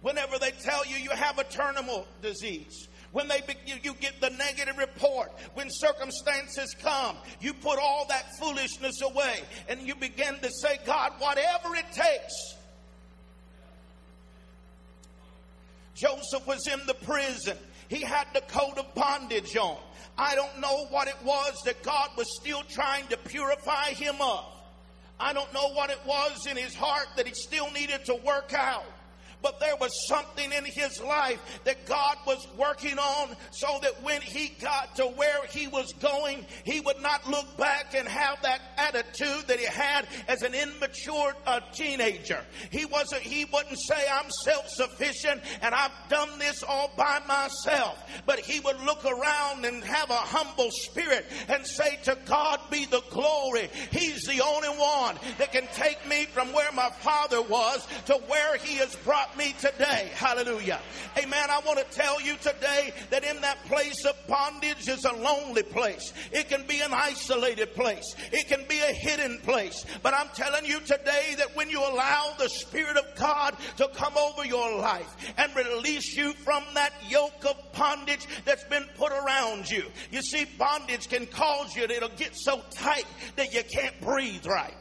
Whenever 0.00 0.38
they 0.38 0.52
tell 0.52 0.86
you 0.86 0.94
you 0.94 1.10
have 1.10 1.40
a 1.40 1.44
terminal 1.44 2.06
disease, 2.22 2.88
when 3.10 3.26
they 3.26 3.42
you 3.82 3.94
get 3.94 4.20
the 4.20 4.30
negative 4.30 4.76
report, 4.78 5.32
when 5.54 5.66
circumstances 5.68 6.76
come, 6.80 7.16
you 7.40 7.54
put 7.54 7.80
all 7.80 8.06
that 8.08 8.36
foolishness 8.38 9.00
away 9.02 9.40
and 9.68 9.80
you 9.80 9.96
begin 9.96 10.38
to 10.40 10.50
say, 10.52 10.78
God, 10.86 11.14
whatever 11.18 11.74
it 11.74 11.90
takes, 11.90 12.54
Joseph 15.98 16.46
was 16.46 16.66
in 16.68 16.80
the 16.86 16.94
prison. 16.94 17.56
He 17.88 18.02
had 18.02 18.26
the 18.32 18.40
coat 18.42 18.78
of 18.78 18.94
bondage 18.94 19.56
on. 19.56 19.78
I 20.16 20.34
don't 20.34 20.60
know 20.60 20.86
what 20.86 21.08
it 21.08 21.16
was 21.24 21.60
that 21.64 21.82
God 21.82 22.10
was 22.16 22.26
still 22.40 22.62
trying 22.68 23.06
to 23.08 23.16
purify 23.16 23.90
him 23.90 24.16
of. 24.20 24.44
I 25.18 25.32
don't 25.32 25.52
know 25.52 25.72
what 25.72 25.90
it 25.90 25.98
was 26.06 26.46
in 26.46 26.56
his 26.56 26.74
heart 26.74 27.08
that 27.16 27.26
he 27.26 27.34
still 27.34 27.70
needed 27.72 28.04
to 28.04 28.14
work 28.14 28.54
out 28.54 28.84
but 29.42 29.60
there 29.60 29.76
was 29.76 29.92
something 30.08 30.52
in 30.52 30.64
his 30.64 31.00
life 31.00 31.60
that 31.64 31.86
God 31.86 32.16
was 32.26 32.46
working 32.56 32.98
on 32.98 33.36
so 33.50 33.78
that 33.82 34.02
when 34.02 34.20
he 34.20 34.48
got 34.60 34.96
to 34.96 35.04
where 35.04 35.46
he 35.46 35.68
was 35.68 35.92
going, 35.94 36.44
he 36.64 36.80
would 36.80 37.00
not 37.00 37.28
look 37.28 37.56
back 37.56 37.94
and 37.94 38.08
have 38.08 38.42
that 38.42 38.60
attitude 38.76 39.46
that 39.46 39.58
he 39.58 39.66
had 39.66 40.06
as 40.26 40.42
an 40.42 40.54
immature 40.54 41.34
uh, 41.46 41.60
teenager. 41.72 42.44
He 42.70 42.84
wasn't, 42.84 43.22
he 43.22 43.44
wouldn't 43.44 43.78
say, 43.78 44.06
I'm 44.10 44.30
self 44.44 44.68
sufficient 44.68 45.40
and 45.62 45.74
I've 45.74 45.92
done 46.08 46.38
this 46.38 46.62
all 46.62 46.90
by 46.96 47.20
myself, 47.26 48.02
but 48.26 48.40
he 48.40 48.60
would 48.60 48.80
look 48.80 49.04
around 49.04 49.64
and 49.64 49.82
have 49.84 50.10
a 50.10 50.14
humble 50.14 50.70
spirit 50.70 51.26
and 51.48 51.66
say, 51.66 51.98
To 52.04 52.18
God 52.26 52.60
be 52.70 52.86
the 52.86 53.02
glory. 53.10 53.70
He's 53.92 54.24
the 54.24 54.42
only 54.44 54.68
one 54.68 55.16
that 55.38 55.52
can 55.52 55.66
take 55.74 56.06
me 56.08 56.24
from 56.24 56.52
where 56.52 56.72
my 56.72 56.90
father 56.90 57.42
was 57.42 57.86
to 58.06 58.14
where 58.14 58.56
he 58.56 58.76
has 58.76 58.94
brought 58.96 59.27
me 59.36 59.54
today. 59.60 60.10
Hallelujah. 60.14 60.80
Amen. 61.16 61.50
I 61.50 61.60
want 61.66 61.78
to 61.78 61.96
tell 61.96 62.20
you 62.20 62.36
today 62.36 62.92
that 63.10 63.24
in 63.24 63.40
that 63.40 63.64
place 63.66 64.04
of 64.04 64.14
bondage 64.26 64.88
is 64.88 65.04
a 65.04 65.12
lonely 65.12 65.62
place. 65.62 66.12
It 66.32 66.48
can 66.48 66.66
be 66.66 66.80
an 66.80 66.92
isolated 66.92 67.74
place. 67.74 68.14
It 68.32 68.48
can 68.48 68.64
be 68.68 68.78
a 68.78 68.92
hidden 68.92 69.38
place. 69.38 69.84
But 70.02 70.14
I'm 70.14 70.28
telling 70.34 70.64
you 70.64 70.80
today 70.80 71.34
that 71.38 71.54
when 71.54 71.70
you 71.70 71.80
allow 71.80 72.34
the 72.38 72.48
Spirit 72.48 72.96
of 72.96 73.04
God 73.16 73.56
to 73.76 73.88
come 73.94 74.16
over 74.16 74.44
your 74.44 74.78
life 74.78 75.14
and 75.36 75.54
release 75.54 76.16
you 76.16 76.32
from 76.32 76.62
that 76.74 76.92
yoke 77.08 77.44
of 77.44 77.56
bondage 77.72 78.26
that's 78.44 78.64
been 78.64 78.86
put 78.96 79.12
around 79.12 79.70
you. 79.70 79.84
You 80.10 80.22
see, 80.22 80.46
bondage 80.58 81.08
can 81.08 81.26
cause 81.26 81.74
you, 81.76 81.84
it'll 81.84 82.08
get 82.10 82.36
so 82.36 82.62
tight 82.70 83.06
that 83.36 83.54
you 83.54 83.62
can't 83.64 83.98
breathe 84.00 84.46
right. 84.46 84.74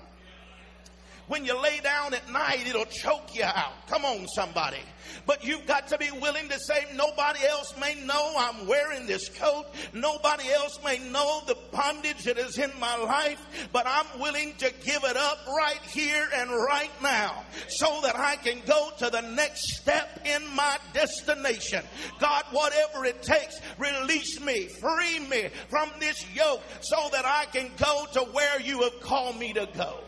When 1.27 1.43
you 1.43 1.61
lay 1.61 1.81
down 1.81 2.13
at 2.13 2.31
night, 2.31 2.65
it'll 2.67 2.85
choke 2.85 3.35
you 3.35 3.43
out. 3.43 3.85
Come 3.87 4.05
on, 4.05 4.27
somebody. 4.29 4.79
But 5.25 5.43
you've 5.43 5.65
got 5.65 5.87
to 5.89 5.97
be 5.97 6.09
willing 6.09 6.47
to 6.47 6.59
say, 6.59 6.85
nobody 6.93 7.45
else 7.45 7.73
may 7.79 7.95
know 7.95 8.33
I'm 8.37 8.65
wearing 8.65 9.05
this 9.07 9.27
coat. 9.27 9.65
Nobody 9.93 10.49
else 10.49 10.79
may 10.85 10.99
know 10.99 11.41
the 11.45 11.57
bondage 11.71 12.23
that 12.23 12.37
is 12.37 12.57
in 12.57 12.71
my 12.79 12.95
life, 12.95 13.69
but 13.73 13.85
I'm 13.85 14.21
willing 14.21 14.53
to 14.59 14.73
give 14.85 15.03
it 15.03 15.17
up 15.17 15.39
right 15.47 15.81
here 15.89 16.29
and 16.33 16.49
right 16.49 16.91
now 17.01 17.43
so 17.67 17.99
that 18.03 18.17
I 18.17 18.37
can 18.37 18.61
go 18.65 18.91
to 18.99 19.09
the 19.09 19.21
next 19.21 19.77
step 19.77 20.21
in 20.25 20.47
my 20.55 20.77
destination. 20.93 21.83
God, 22.19 22.45
whatever 22.51 23.03
it 23.03 23.21
takes, 23.21 23.59
release 23.77 24.39
me, 24.39 24.67
free 24.67 25.19
me 25.19 25.49
from 25.69 25.89
this 25.99 26.25
yoke 26.33 26.63
so 26.79 27.09
that 27.11 27.25
I 27.25 27.45
can 27.51 27.69
go 27.77 28.05
to 28.13 28.21
where 28.31 28.61
you 28.61 28.83
have 28.83 29.01
called 29.01 29.37
me 29.37 29.51
to 29.53 29.67
go. 29.75 29.99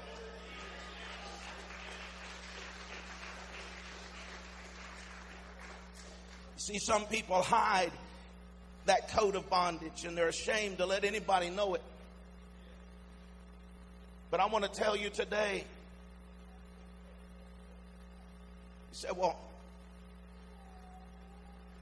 See, 6.69 6.77
some 6.77 7.05
people 7.05 7.41
hide 7.41 7.91
that 8.85 9.09
coat 9.09 9.35
of 9.35 9.49
bondage 9.49 10.05
and 10.05 10.15
they're 10.15 10.27
ashamed 10.27 10.77
to 10.77 10.85
let 10.85 11.03
anybody 11.03 11.49
know 11.49 11.73
it. 11.73 11.81
But 14.29 14.39
I 14.39 14.45
want 14.45 14.65
to 14.65 14.79
tell 14.79 14.95
you 14.95 15.09
today. 15.09 15.63
You 18.91 18.97
said, 18.99 19.17
well, 19.17 19.35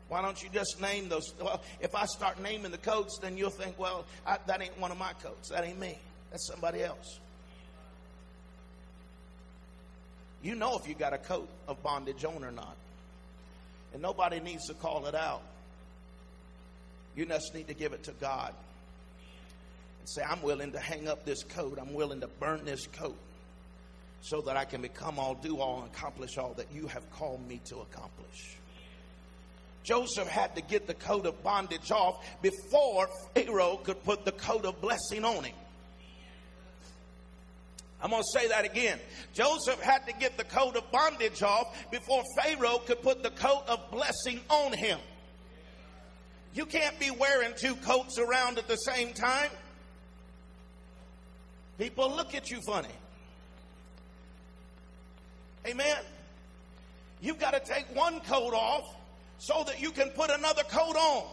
why 0.07 0.21
don't 0.21 0.41
you 0.41 0.47
just 0.53 0.79
name 0.81 1.09
those? 1.09 1.33
Well, 1.37 1.61
if 1.81 1.93
I 1.93 2.05
start 2.05 2.41
naming 2.41 2.71
the 2.71 2.77
coats, 2.77 3.19
then 3.21 3.35
you'll 3.35 3.49
think, 3.49 3.77
well, 3.77 4.05
I, 4.25 4.37
that 4.47 4.61
ain't 4.61 4.79
one 4.79 4.91
of 4.91 4.97
my 4.97 5.11
coats. 5.21 5.49
That 5.49 5.65
ain't 5.65 5.81
me. 5.81 5.99
That's 6.31 6.47
somebody 6.47 6.81
else. 6.81 7.19
You 10.41 10.55
know 10.55 10.77
if 10.77 10.87
you 10.87 10.95
got 10.95 11.11
a 11.11 11.17
coat 11.17 11.49
of 11.67 11.83
bondage 11.83 12.23
on 12.23 12.45
or 12.45 12.51
not. 12.51 12.77
And 13.93 14.01
nobody 14.01 14.39
needs 14.39 14.67
to 14.67 14.73
call 14.73 15.05
it 15.05 15.15
out. 15.15 15.41
You 17.15 17.25
just 17.25 17.53
need 17.55 17.67
to 17.67 17.73
give 17.73 17.93
it 17.93 18.03
to 18.03 18.11
God 18.21 18.53
and 19.99 20.09
say, 20.09 20.21
I'm 20.21 20.41
willing 20.41 20.71
to 20.73 20.79
hang 20.79 21.07
up 21.07 21.25
this 21.25 21.43
coat. 21.43 21.79
I'm 21.81 21.93
willing 21.93 22.21
to 22.21 22.27
burn 22.27 22.63
this 22.65 22.85
coat 22.87 23.17
so 24.21 24.41
that 24.41 24.57
I 24.57 24.65
can 24.65 24.81
become 24.81 25.17
all, 25.19 25.35
do 25.35 25.59
all, 25.59 25.81
and 25.81 25.91
accomplish 25.91 26.37
all 26.37 26.53
that 26.57 26.67
you 26.71 26.87
have 26.87 27.09
called 27.11 27.47
me 27.47 27.59
to 27.65 27.77
accomplish. 27.77 28.57
Joseph 29.83 30.27
had 30.27 30.53
to 30.55 30.61
get 30.61 30.85
the 30.85 30.93
coat 30.93 31.25
of 31.25 31.41
bondage 31.43 31.91
off 31.91 32.23
before 32.41 33.07
Pharaoh 33.33 33.77
could 33.77 34.03
put 34.03 34.25
the 34.25 34.33
coat 34.33 34.65
of 34.65 34.81
blessing 34.81 35.23
on 35.23 35.45
him. 35.45 35.55
I'm 38.01 38.11
going 38.11 38.21
to 38.21 38.39
say 38.39 38.47
that 38.49 38.63
again. 38.63 38.99
Joseph 39.33 39.81
had 39.81 40.05
to 40.07 40.13
get 40.13 40.37
the 40.37 40.43
coat 40.43 40.75
of 40.75 40.91
bondage 40.91 41.41
off 41.41 41.75
before 41.89 42.23
Pharaoh 42.41 42.79
could 42.79 43.01
put 43.01 43.23
the 43.23 43.31
coat 43.31 43.63
of 43.67 43.89
blessing 43.91 44.39
on 44.49 44.73
him. 44.73 44.99
You 46.53 46.65
can't 46.65 46.97
be 46.99 47.11
wearing 47.11 47.53
two 47.55 47.75
coats 47.75 48.19
around 48.19 48.57
at 48.57 48.67
the 48.67 48.75
same 48.75 49.13
time. 49.13 49.49
People 51.77 52.09
look 52.15 52.33
at 52.33 52.49
you 52.49 52.59
funny. 52.61 52.87
Amen. 55.67 55.97
You've 57.21 57.39
got 57.39 57.53
to 57.53 57.59
take 57.59 57.85
one 57.95 58.19
coat 58.21 58.53
off 58.53 58.83
so 59.39 59.63
that 59.65 59.79
you 59.79 59.91
can 59.91 60.09
put 60.09 60.29
another 60.29 60.63
coat 60.63 60.95
on. 60.95 61.25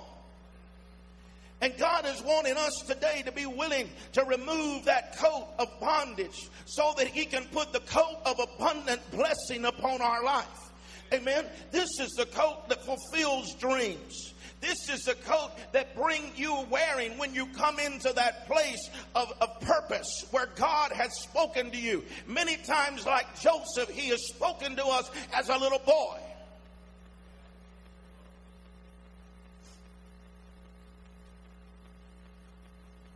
And 1.60 1.76
God 1.78 2.04
is 2.06 2.22
wanting 2.22 2.56
us 2.56 2.82
today 2.86 3.22
to 3.24 3.32
be 3.32 3.46
willing 3.46 3.88
to 4.12 4.24
remove 4.24 4.84
that 4.84 5.16
coat 5.16 5.48
of 5.58 5.68
bondage 5.80 6.48
so 6.66 6.94
that 6.98 7.08
He 7.08 7.24
can 7.24 7.44
put 7.46 7.72
the 7.72 7.80
coat 7.80 8.20
of 8.26 8.38
abundant 8.38 9.00
blessing 9.10 9.64
upon 9.64 10.02
our 10.02 10.22
life. 10.22 10.70
Amen. 11.12 11.46
This 11.70 11.88
is 12.00 12.10
the 12.16 12.26
coat 12.26 12.68
that 12.68 12.84
fulfills 12.84 13.54
dreams. 13.54 14.34
This 14.60 14.88
is 14.88 15.04
the 15.04 15.14
coat 15.14 15.50
that 15.72 15.94
bring 15.94 16.32
you 16.36 16.66
wearing 16.70 17.18
when 17.18 17.34
you 17.34 17.46
come 17.48 17.78
into 17.78 18.12
that 18.14 18.46
place 18.46 18.88
of, 19.14 19.30
of 19.40 19.60
purpose 19.60 20.24
where 20.30 20.48
God 20.56 20.90
has 20.92 21.20
spoken 21.20 21.70
to 21.70 21.76
you. 21.76 22.02
Many 22.26 22.56
times, 22.56 23.04
like 23.04 23.26
Joseph, 23.40 23.90
he 23.90 24.08
has 24.08 24.26
spoken 24.28 24.74
to 24.76 24.86
us 24.86 25.10
as 25.34 25.50
a 25.50 25.58
little 25.58 25.80
boy. 25.80 26.18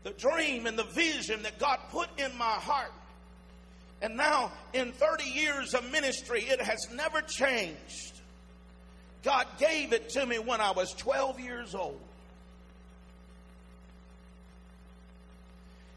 The 0.09 0.15
dream 0.15 0.67
and 0.67 0.79
the 0.79 0.85
vision 0.85 1.43
that 1.43 1.59
God 1.59 1.79
put 1.91 2.09
in 2.19 2.37
my 2.39 2.45
heart 2.45 2.93
and 4.01 4.17
now, 4.17 4.53
in 4.73 4.93
30 4.93 5.25
years 5.25 5.75
of 5.75 5.91
ministry, 5.91 6.43
it 6.43 6.61
has 6.61 6.79
never 6.95 7.21
changed. 7.21 8.21
God 9.25 9.47
gave 9.59 9.93
it 9.93 10.09
to 10.11 10.25
me 10.25 10.39
when 10.39 10.61
I 10.61 10.71
was 10.71 10.93
12 10.93 11.41
years 11.41 11.75
old. 11.75 12.01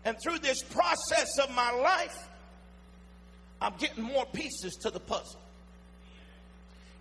And 0.04 0.18
through 0.24 0.40
this 0.40 0.64
process 0.64 1.38
of 1.38 1.54
my 1.54 1.72
life, 1.72 2.28
I'm 3.62 3.76
getting 3.78 4.04
more 4.04 4.26
pieces 4.26 4.74
to 4.82 4.90
the 4.90 5.00
puzzle. 5.00 5.40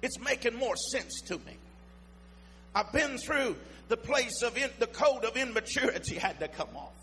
It's 0.02 0.20
making 0.20 0.54
more 0.54 0.76
sense 0.92 1.22
to 1.28 1.38
me. 1.38 1.56
I've 2.74 2.92
been 2.92 3.16
through 3.16 3.56
the 3.90 3.96
place 3.96 4.40
of 4.42 4.56
in, 4.56 4.70
the 4.78 4.86
code 4.86 5.24
of 5.24 5.36
immaturity 5.36 6.14
had 6.18 6.40
to 6.40 6.48
come 6.48 6.74
off. 6.74 6.94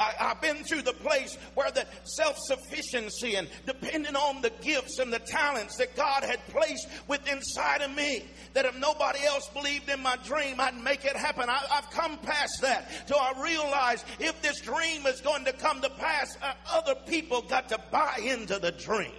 I, 0.00 0.12
have 0.16 0.40
been 0.40 0.64
through 0.64 0.80
the 0.82 0.94
place 0.94 1.36
where 1.54 1.70
the 1.70 1.84
self 2.04 2.36
sufficiency 2.38 3.34
and 3.34 3.46
depending 3.66 4.16
on 4.16 4.40
the 4.40 4.50
gifts 4.62 4.98
and 4.98 5.12
the 5.12 5.18
talents 5.18 5.76
that 5.76 5.94
God 5.94 6.24
had 6.24 6.44
placed 6.46 6.88
within 7.06 7.36
inside 7.36 7.82
of 7.82 7.94
me, 7.94 8.24
that 8.54 8.64
if 8.64 8.74
nobody 8.78 9.22
else 9.26 9.48
believed 9.50 9.90
in 9.90 10.02
my 10.02 10.16
dream, 10.24 10.58
I'd 10.58 10.82
make 10.82 11.04
it 11.04 11.16
happen. 11.16 11.50
I, 11.50 11.58
have 11.68 11.90
come 11.90 12.16
past 12.18 12.62
that 12.62 12.90
till 13.06 13.18
I 13.18 13.34
realize 13.42 14.04
if 14.18 14.40
this 14.40 14.60
dream 14.62 15.04
is 15.06 15.20
going 15.20 15.44
to 15.44 15.52
come 15.52 15.82
to 15.82 15.90
pass, 15.90 16.36
uh, 16.42 16.52
other 16.72 16.94
people 17.06 17.42
got 17.42 17.68
to 17.68 17.78
buy 17.90 18.20
into 18.24 18.58
the 18.58 18.72
dream. 18.72 19.12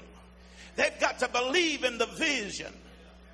They've 0.75 0.99
got 0.99 1.19
to 1.19 1.27
believe 1.27 1.83
in 1.83 1.99
the 1.99 2.07
vision. 2.07 2.73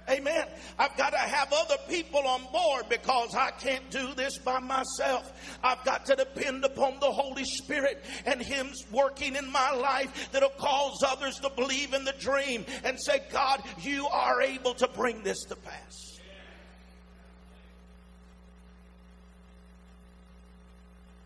Amen. 0.10 0.48
I've 0.80 0.96
got 0.96 1.12
to 1.12 1.18
have 1.18 1.52
other 1.52 1.76
people 1.90 2.26
on 2.26 2.42
board 2.52 2.86
because 2.90 3.36
I 3.36 3.52
can't 3.52 3.90
do 3.92 4.14
this 4.14 4.38
by 4.38 4.60
myself. 4.60 5.34
I've 5.62 5.84
got 5.84 6.06
to 6.06 6.16
depend 6.16 6.64
upon 6.64 7.00
the 7.02 7.12
Holy 7.12 7.44
Spirit 7.44 8.06
and 8.26 8.42
Him's 8.42 8.86
working 8.90 9.36
in 9.36 9.52
my 9.52 9.72
life 9.72 10.30
that'll 10.32 10.50
cause 10.52 11.04
others 11.06 11.36
to 11.40 11.50
believe 11.50 11.94
in 11.94 12.06
the 12.06 12.14
dream 12.20 12.66
and 12.86 12.98
say, 13.02 13.22
God, 13.32 13.62
you 13.82 14.08
are 14.08 14.42
able 14.42 14.74
to 14.76 14.88
bring 14.88 15.24
this 15.24 15.44
to 15.46 15.58
pass. 15.58 16.20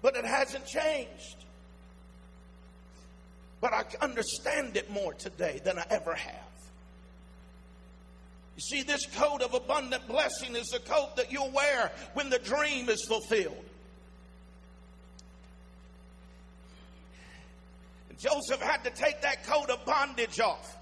But 0.02 0.16
it 0.16 0.26
hasn't 0.26 0.66
changed. 0.66 1.46
But 3.60 3.74
I 3.74 3.84
understand 4.02 4.76
it 4.76 4.90
more 4.90 5.14
today 5.14 5.62
than 5.64 5.78
I 5.78 5.86
ever 5.92 6.16
have. 6.16 6.51
You 8.56 8.62
see, 8.62 8.84
this 8.84 9.06
coat 9.06 9.42
of 9.42 9.54
abundant 9.54 10.08
blessing 10.08 10.56
is 10.56 10.68
the 10.68 10.80
coat 10.80 11.16
that 11.16 11.32
you'll 11.32 11.52
wear 11.52 11.92
when 12.14 12.30
the 12.30 12.40
dream 12.40 12.90
is 12.90 13.04
fulfilled. 13.06 13.66
And 18.10 18.20
Joseph 18.20 18.62
had 18.62 18.84
to 18.84 18.90
take 18.92 19.22
that 19.22 19.46
coat 19.46 19.70
of 19.70 19.86
bondage 19.86 20.40
off. 20.40 20.78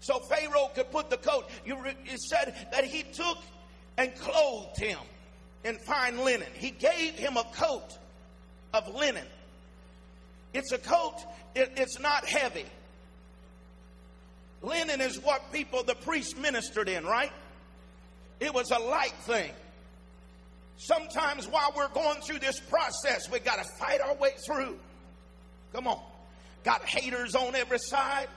So 0.00 0.18
Pharaoh 0.20 0.70
could 0.74 0.90
put 0.90 1.10
the 1.10 1.18
coat. 1.18 1.48
You 1.64 1.78
it 1.84 2.20
said 2.20 2.54
that 2.72 2.84
he 2.84 3.02
took 3.02 3.38
and 3.96 4.14
clothed 4.16 4.78
him 4.78 4.98
in 5.64 5.78
fine 5.78 6.24
linen. 6.24 6.48
He 6.54 6.70
gave 6.70 7.14
him 7.14 7.36
a 7.36 7.44
coat 7.54 7.98
of 8.72 8.94
linen. 8.94 9.26
It's 10.52 10.72
a 10.72 10.78
coat, 10.78 11.16
it, 11.54 11.72
it's 11.76 12.00
not 12.00 12.24
heavy. 12.24 12.64
Linen 14.62 15.00
is 15.00 15.18
what 15.18 15.52
people, 15.52 15.82
the 15.82 15.94
priests 15.94 16.36
ministered 16.36 16.88
in, 16.88 17.04
right? 17.04 17.32
It 18.40 18.52
was 18.52 18.70
a 18.70 18.78
light 18.78 19.14
thing. 19.22 19.52
Sometimes 20.76 21.46
while 21.46 21.72
we're 21.76 21.88
going 21.88 22.20
through 22.22 22.38
this 22.38 22.58
process, 22.58 23.30
we 23.30 23.38
got 23.38 23.62
to 23.62 23.70
fight 23.78 24.00
our 24.00 24.14
way 24.14 24.30
through. 24.46 24.78
Come 25.72 25.86
on. 25.86 26.00
Got 26.64 26.84
haters 26.84 27.34
on 27.34 27.54
every 27.54 27.78
side. 27.78 28.28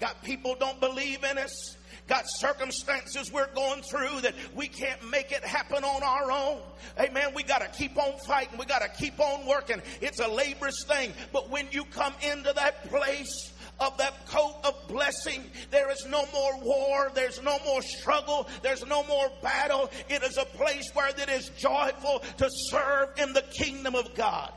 Got 0.00 0.22
people 0.22 0.56
don't 0.58 0.80
believe 0.80 1.24
in 1.24 1.38
us. 1.38 1.76
Got 2.08 2.24
circumstances 2.26 3.30
we're 3.30 3.52
going 3.54 3.82
through 3.82 4.22
that 4.22 4.34
we 4.54 4.66
can't 4.66 5.10
make 5.10 5.30
it 5.30 5.44
happen 5.44 5.84
on 5.84 6.02
our 6.02 6.32
own. 6.32 6.60
Amen. 6.98 7.32
We 7.34 7.42
got 7.42 7.60
to 7.60 7.68
keep 7.68 7.96
on 7.96 8.18
fighting. 8.26 8.58
We 8.58 8.64
got 8.64 8.82
to 8.82 8.88
keep 8.88 9.20
on 9.20 9.46
working. 9.46 9.80
It's 10.00 10.20
a 10.20 10.26
laborious 10.26 10.84
thing. 10.88 11.12
But 11.32 11.50
when 11.50 11.68
you 11.70 11.84
come 11.84 12.14
into 12.22 12.52
that 12.54 12.88
place 12.88 13.52
of 13.80 13.96
that 13.98 14.26
coat 14.26 14.56
of 14.64 14.74
blessing. 14.88 15.50
There 15.70 15.90
is 15.90 16.06
no 16.08 16.26
more 16.32 16.58
war. 16.60 17.10
There's 17.14 17.42
no 17.42 17.58
more 17.64 17.82
struggle. 17.82 18.48
There's 18.62 18.84
no 18.86 19.02
more 19.04 19.30
battle. 19.42 19.90
It 20.08 20.22
is 20.22 20.36
a 20.36 20.44
place 20.44 20.90
where 20.94 21.08
it 21.08 21.28
is 21.28 21.50
joyful 21.50 22.22
to 22.38 22.48
serve 22.70 23.10
in 23.18 23.32
the 23.32 23.42
kingdom 23.42 23.94
of 23.94 24.14
God 24.14 24.52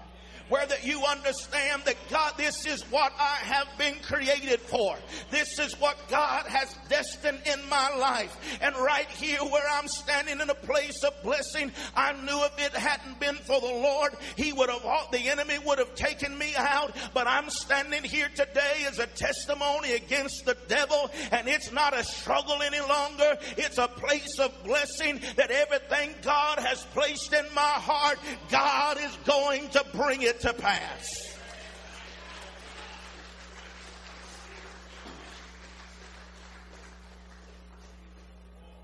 where 0.49 0.65
that 0.65 0.85
you 0.85 1.03
understand 1.03 1.83
that 1.85 1.95
God, 2.09 2.33
this 2.37 2.65
is 2.65 2.83
what 2.91 3.13
I 3.19 3.37
have 3.43 3.67
been 3.77 3.95
created 4.03 4.59
for. 4.59 4.95
This 5.31 5.59
is 5.59 5.79
what 5.79 5.97
God 6.09 6.45
has 6.47 6.75
destined 6.89 7.39
in 7.45 7.67
my 7.69 7.95
life. 7.95 8.35
And 8.61 8.75
right 8.75 9.07
here 9.07 9.39
where 9.39 9.67
I'm 9.71 9.87
standing 9.87 10.39
in 10.39 10.49
a 10.49 10.55
place 10.55 11.03
of 11.03 11.13
blessing, 11.23 11.71
I 11.95 12.13
knew 12.13 12.43
if 12.45 12.59
it 12.59 12.73
hadn't 12.73 13.19
been 13.19 13.35
for 13.35 13.59
the 13.59 13.67
Lord, 13.67 14.13
He 14.35 14.53
would 14.53 14.69
have, 14.69 14.83
the 15.11 15.29
enemy 15.29 15.59
would 15.65 15.79
have 15.79 15.95
taken 15.95 16.37
me 16.37 16.53
out. 16.57 16.95
But 17.13 17.27
I'm 17.27 17.49
standing 17.49 18.03
here 18.03 18.29
today 18.35 18.85
as 18.87 18.99
a 18.99 19.07
testimony 19.07 19.93
against 19.93 20.45
the 20.45 20.57
devil. 20.67 21.09
And 21.31 21.47
it's 21.47 21.71
not 21.71 21.97
a 21.97 22.03
struggle 22.03 22.61
any 22.61 22.81
longer. 22.81 23.37
It's 23.57 23.77
a 23.77 23.87
place 23.87 24.39
of 24.39 24.51
blessing 24.63 25.21
that 25.35 25.51
everything 25.51 26.15
God 26.21 26.59
has 26.59 26.83
placed 26.93 27.33
in 27.33 27.45
my 27.55 27.61
heart, 27.61 28.19
God 28.51 28.97
is 28.97 29.17
going 29.25 29.69
to 29.69 29.85
bring 29.93 30.21
it 30.21 30.42
to 30.43 30.53
pass. 30.53 31.07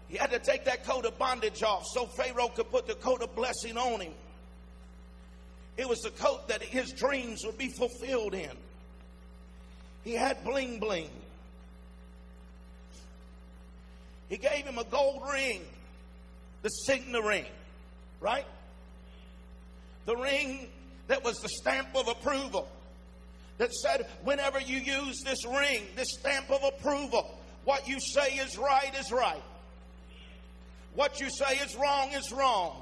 He 0.08 0.15
had 0.15 0.32
to 0.32 0.39
take 0.39 0.63
that 0.65 0.86
coat 0.86 1.06
of 1.06 1.19
bondage 1.19 1.62
off 1.62 1.84
so 1.93 2.06
Pharaoh 2.06 2.48
could 2.48 2.72
put 2.72 2.88
the 2.88 2.95
coat 2.95 3.22
of 3.22 3.36
blessing 3.36 3.78
on 3.78 4.00
him. 4.00 4.13
It 5.76 5.88
was 5.88 6.00
the 6.00 6.12
coat 6.12 6.48
that 6.48 6.63
his 6.63 6.93
dreams 6.93 7.41
would 7.45 7.58
be 7.58 7.67
fulfilled 7.67 8.34
in. 8.34 8.52
He 10.06 10.13
had 10.13 10.41
bling 10.45 10.80
bling. 10.80 11.10
He 14.30 14.38
gave 14.38 14.63
him 14.63 14.78
a 14.78 14.86
gold 14.86 15.24
ring, 15.30 15.62
the 16.62 16.69
signet 16.69 17.24
ring, 17.24 17.45
right? 18.22 18.45
The 20.06 20.15
ring 20.15 20.69
that 21.10 21.24
was 21.24 21.39
the 21.39 21.50
stamp 21.50 21.89
of 21.95 22.08
approval 22.08 22.69
that 23.58 23.74
said, 23.74 24.08
whenever 24.24 24.60
you 24.62 24.78
use 24.78 25.22
this 25.26 25.45
ring, 25.45 25.84
this 25.95 26.13
stamp 26.17 26.50
of 26.50 26.63
approval, 26.63 27.38
what 27.65 27.88
you 27.88 28.00
say 28.00 28.36
is 28.36 28.58
right 28.58 28.93
is 28.98 29.12
right. 29.12 29.41
What 30.93 31.19
you 31.19 31.30
say 31.30 31.58
is 31.58 31.76
wrong 31.76 32.12
is 32.13 32.32
wrong. 32.32 32.82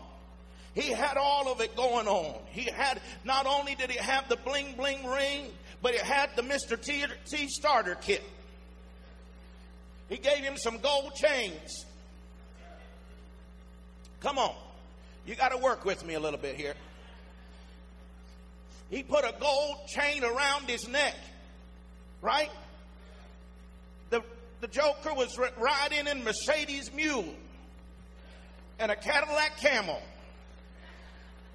He 0.75 0.91
had 0.91 1.17
all 1.17 1.51
of 1.51 1.61
it 1.61 1.75
going 1.75 2.07
on. 2.07 2.35
He 2.51 2.69
had, 2.69 3.01
not 3.23 3.47
only 3.47 3.75
did 3.75 3.89
he 3.89 3.97
have 3.97 4.29
the 4.29 4.35
bling 4.35 4.73
bling 4.75 5.07
ring, 5.07 5.47
but 5.81 5.93
he 5.93 5.99
had 5.99 6.29
the 6.35 6.43
Mr. 6.43 6.79
T, 6.79 7.05
T 7.25 7.47
starter 7.47 7.95
kit. 7.95 8.23
He 10.09 10.17
gave 10.17 10.39
him 10.39 10.57
some 10.57 10.79
gold 10.79 11.15
chains. 11.15 11.85
Come 14.19 14.37
on. 14.37 14.53
You 15.25 15.35
got 15.35 15.49
to 15.49 15.57
work 15.57 15.85
with 15.85 16.05
me 16.05 16.13
a 16.13 16.19
little 16.19 16.39
bit 16.39 16.55
here. 16.55 16.75
He 18.89 19.03
put 19.03 19.25
a 19.25 19.33
gold 19.39 19.87
chain 19.87 20.23
around 20.23 20.69
his 20.69 20.87
neck, 20.87 21.15
right? 22.21 22.49
The, 24.09 24.23
the 24.61 24.67
Joker 24.67 25.13
was 25.13 25.37
riding 25.57 26.07
in 26.07 26.23
Mercedes 26.23 26.93
mule 26.93 27.33
and 28.79 28.91
a 28.91 28.95
Cadillac 28.95 29.57
camel, 29.57 30.01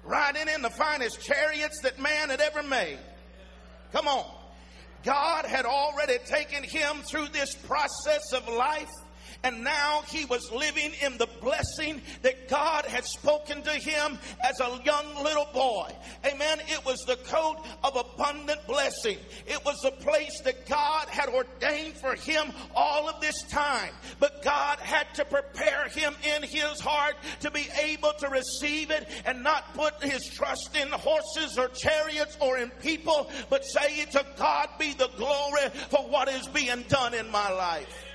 riding 0.03 0.47
in 0.53 0.61
the 0.61 0.69
finest 0.69 1.21
chariots 1.21 1.79
that 1.81 1.99
man 1.99 2.29
had 2.29 2.41
ever 2.41 2.61
made. 2.61 2.99
Come 3.91 4.07
on. 4.07 4.25
God 5.03 5.45
had 5.45 5.65
already 5.65 6.17
taken 6.25 6.63
him 6.63 6.97
through 7.09 7.27
this 7.29 7.55
process 7.55 8.31
of 8.33 8.47
life 8.47 8.89
And 9.43 9.61
now 9.61 10.03
he 10.07 10.23
was 10.25 10.49
living 10.51 10.91
in 11.01 11.17
the 11.17 11.27
blessing 11.41 12.01
that 12.21 12.47
God 12.47 12.85
had 12.85 13.03
spoken 13.03 13.61
to 13.63 13.71
him 13.71 14.17
as 14.41 14.59
a 14.61 14.79
young 14.85 15.21
little 15.21 15.47
boy. 15.53 15.91
Amen. 16.25 16.59
It 16.67 16.85
was 16.85 16.99
the 17.05 17.17
coat 17.17 17.57
of 17.83 17.97
abundant 17.97 18.65
blessing. 18.67 19.17
It 19.45 19.63
was 19.65 19.81
the 19.81 19.91
place 19.91 20.39
that 20.45 20.65
God 20.65 21.09
had 21.09 21.27
ordained 21.27 21.95
for 21.95 22.15
him 22.15 22.53
all 22.73 23.09
of 23.09 23.19
this 23.19 23.43
time. 23.49 23.91
But 24.19 24.43
God 24.43 24.79
had 24.79 25.13
to 25.15 25.25
prepare 25.25 25.89
him 25.89 26.15
in 26.35 26.43
his 26.43 26.79
heart 26.79 27.15
to 27.41 27.51
be 27.51 27.67
able 27.81 28.13
to 28.19 28.29
receive 28.29 28.91
it 28.91 29.09
and 29.25 29.43
not 29.43 29.73
put 29.73 30.01
his 30.01 30.25
trust 30.25 30.75
in 30.75 30.87
horses 30.87 31.57
or 31.57 31.67
chariots 31.67 32.37
or 32.39 32.59
in 32.59 32.69
people, 32.81 33.29
but 33.49 33.65
say 33.65 34.05
to 34.05 34.25
God 34.37 34.69
be 34.79 34.93
the 34.93 35.09
glory 35.17 35.69
for 35.89 36.07
what 36.07 36.29
is 36.29 36.47
being 36.47 36.83
done 36.87 37.13
in 37.13 37.29
my 37.29 37.51
life. 37.51 38.12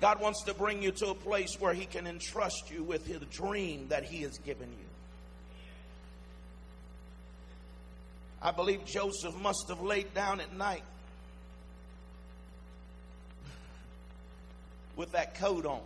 God 0.00 0.20
wants 0.20 0.44
to 0.44 0.54
bring 0.54 0.82
you 0.82 0.92
to 0.92 1.08
a 1.08 1.14
place 1.14 1.56
where 1.58 1.74
He 1.74 1.84
can 1.84 2.06
entrust 2.06 2.70
you 2.70 2.84
with 2.84 3.06
His 3.06 3.20
dream 3.30 3.88
that 3.88 4.04
He 4.04 4.22
has 4.22 4.38
given 4.38 4.68
you. 4.68 4.84
I 8.40 8.52
believe 8.52 8.84
Joseph 8.84 9.36
must 9.36 9.66
have 9.68 9.80
laid 9.80 10.14
down 10.14 10.40
at 10.40 10.54
night 10.54 10.84
with 14.94 15.10
that 15.12 15.34
coat 15.34 15.66
on 15.66 15.80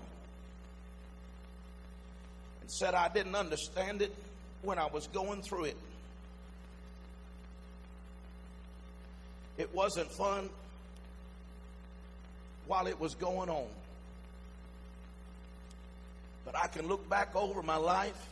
and 2.60 2.70
said, 2.70 2.94
I 2.94 3.08
didn't 3.08 3.34
understand 3.34 4.02
it 4.02 4.14
when 4.60 4.78
I 4.78 4.86
was 4.86 5.06
going 5.06 5.40
through 5.42 5.64
it. 5.64 5.76
It 9.56 9.74
wasn't 9.74 10.10
fun 10.12 10.50
while 12.66 12.86
it 12.86 13.00
was 13.00 13.14
going 13.14 13.48
on. 13.48 13.66
But 16.44 16.56
I 16.56 16.66
can 16.66 16.88
look 16.88 17.08
back 17.08 17.34
over 17.36 17.62
my 17.62 17.76
life 17.76 18.28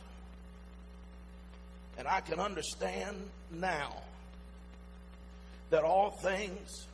and 1.97 2.07
I 2.07 2.21
can 2.21 2.39
understand 2.39 3.17
now 3.51 4.01
that 5.69 5.83
all 5.83 6.11
things 6.11 6.87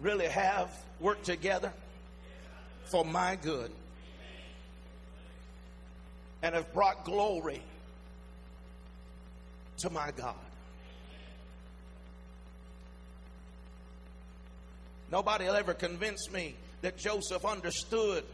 really 0.00 0.26
have 0.26 0.70
worked 1.00 1.24
together 1.24 1.72
for 2.90 3.04
my 3.04 3.36
good 3.36 3.70
and 6.42 6.54
have 6.54 6.72
brought 6.72 7.04
glory 7.04 7.62
to 9.78 9.90
my 9.90 10.10
God. 10.16 10.34
Nobody 15.10 15.44
will 15.46 15.54
ever 15.54 15.74
convince 15.74 16.30
me 16.30 16.54
that 16.82 16.98
Joseph 16.98 17.44
understood 17.44 18.24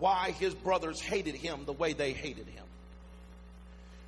why 0.00 0.32
his 0.38 0.54
brothers 0.54 1.00
hated 1.00 1.36
him 1.36 1.64
the 1.66 1.72
way 1.72 1.92
they 1.92 2.12
hated 2.12 2.48
him. 2.48 2.64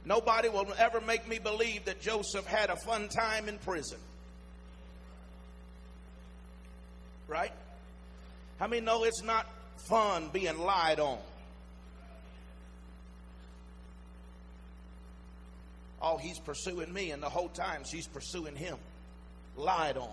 Nobody 0.05 0.49
will 0.49 0.67
ever 0.79 1.01
make 1.01 1.29
me 1.29 1.39
believe 1.39 1.85
that 1.85 2.01
Joseph 2.01 2.47
had 2.47 2.71
a 2.71 2.77
fun 2.77 3.09
time 3.09 3.49
in 3.49 3.59
prison. 3.59 3.99
Right? 7.29 7.53
How 8.59 8.67
many 8.67 8.83
know 8.83 9.05
it's 9.05 9.23
not 9.23 9.47
fun 9.89 10.31
being 10.33 10.59
lied 10.59 10.99
on? 10.99 11.19
Oh, 16.01 16.17
he's 16.17 16.41
pursuing 16.41 16.93
me, 16.93 17.13
and 17.13 17.23
the 17.23 17.29
whole 17.29 17.49
time 17.49 17.85
she's 17.85 18.09
pursuing 18.09 18.57
him. 18.57 18.77
Lied 19.57 19.97
on. 19.97 20.11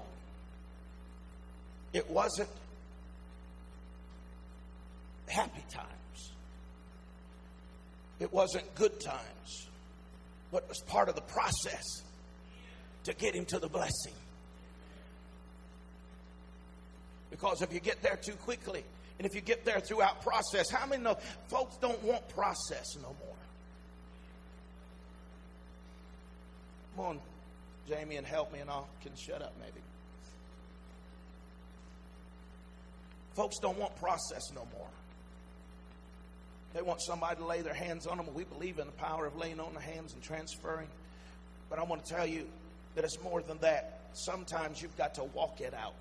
It 1.94 2.08
wasn't 2.12 2.50
happy 5.30 5.64
times. 5.70 6.32
It 8.20 8.34
wasn't 8.34 8.74
good 8.76 9.00
times, 9.00 9.68
but 10.52 10.64
it 10.64 10.70
was 10.70 10.82
part 10.88 11.08
of 11.10 11.16
the 11.16 11.22
process 11.22 11.84
to 13.06 13.14
get 13.14 13.34
him 13.36 13.46
to 13.46 13.60
the 13.60 13.70
blessing. 13.70 14.14
Because 17.30 17.62
if 17.62 17.74
you 17.74 17.80
get 17.80 18.02
there 18.02 18.18
too 18.18 18.34
quickly, 18.34 18.84
and 19.18 19.26
if 19.26 19.36
you 19.36 19.42
get 19.42 19.66
there 19.66 19.80
throughout 19.80 20.22
process, 20.22 20.70
how 20.70 20.86
many 20.86 21.04
know 21.04 21.18
folks 21.48 21.78
don't 21.78 22.02
want 22.04 22.28
process 22.30 22.96
no 22.96 23.10
more? 23.10 23.36
Come 26.96 27.06
on, 27.06 27.20
Jamie, 27.88 28.18
and 28.18 28.26
help 28.26 28.52
me, 28.52 28.60
and 28.60 28.70
I 28.70 28.82
can 29.02 29.12
shut 29.16 29.42
up 29.42 29.54
maybe. 29.60 29.82
Folks 33.36 33.58
don't 33.62 33.78
want 33.78 33.96
process 33.98 34.52
no 34.54 34.68
more. 34.78 34.88
They 36.74 36.82
want 36.82 37.02
somebody 37.02 37.38
to 37.38 37.46
lay 37.46 37.62
their 37.62 37.74
hands 37.74 38.06
on 38.06 38.18
them. 38.18 38.28
We 38.34 38.44
believe 38.44 38.80
in 38.80 38.86
the 38.86 38.94
power 38.94 39.26
of 39.26 39.36
laying 39.36 39.60
on 39.60 39.74
the 39.74 39.82
hands 39.82 40.14
and 40.14 40.22
transferring. 40.22 40.88
But 41.70 41.80
I 41.80 41.84
want 41.84 42.06
to 42.06 42.14
tell 42.14 42.28
you 42.28 42.46
that 42.96 43.04
it's 43.04 43.22
more 43.24 43.42
than 43.42 43.58
that. 43.60 44.00
Sometimes 44.14 44.82
you've 44.82 44.98
got 44.98 45.16
to 45.16 45.24
walk 45.24 45.62
it 45.62 45.74
out. 45.74 45.94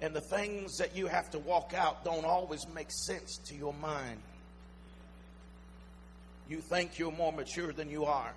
And 0.00 0.14
the 0.14 0.20
things 0.20 0.76
that 0.78 0.96
you 0.96 1.08
have 1.08 1.30
to 1.30 1.38
walk 1.40 1.74
out 1.74 2.04
don't 2.04 2.24
always 2.24 2.66
make 2.72 2.88
sense 2.90 3.38
to 3.46 3.54
your 3.54 3.74
mind. 3.74 4.20
You 6.48 6.60
think 6.60 6.98
you're 6.98 7.12
more 7.12 7.32
mature 7.32 7.72
than 7.72 7.90
you 7.90 8.04
are. 8.04 8.32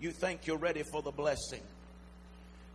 You 0.00 0.10
think 0.10 0.46
you're 0.46 0.58
ready 0.58 0.82
for 0.82 1.00
the 1.02 1.10
blessing. 1.10 1.62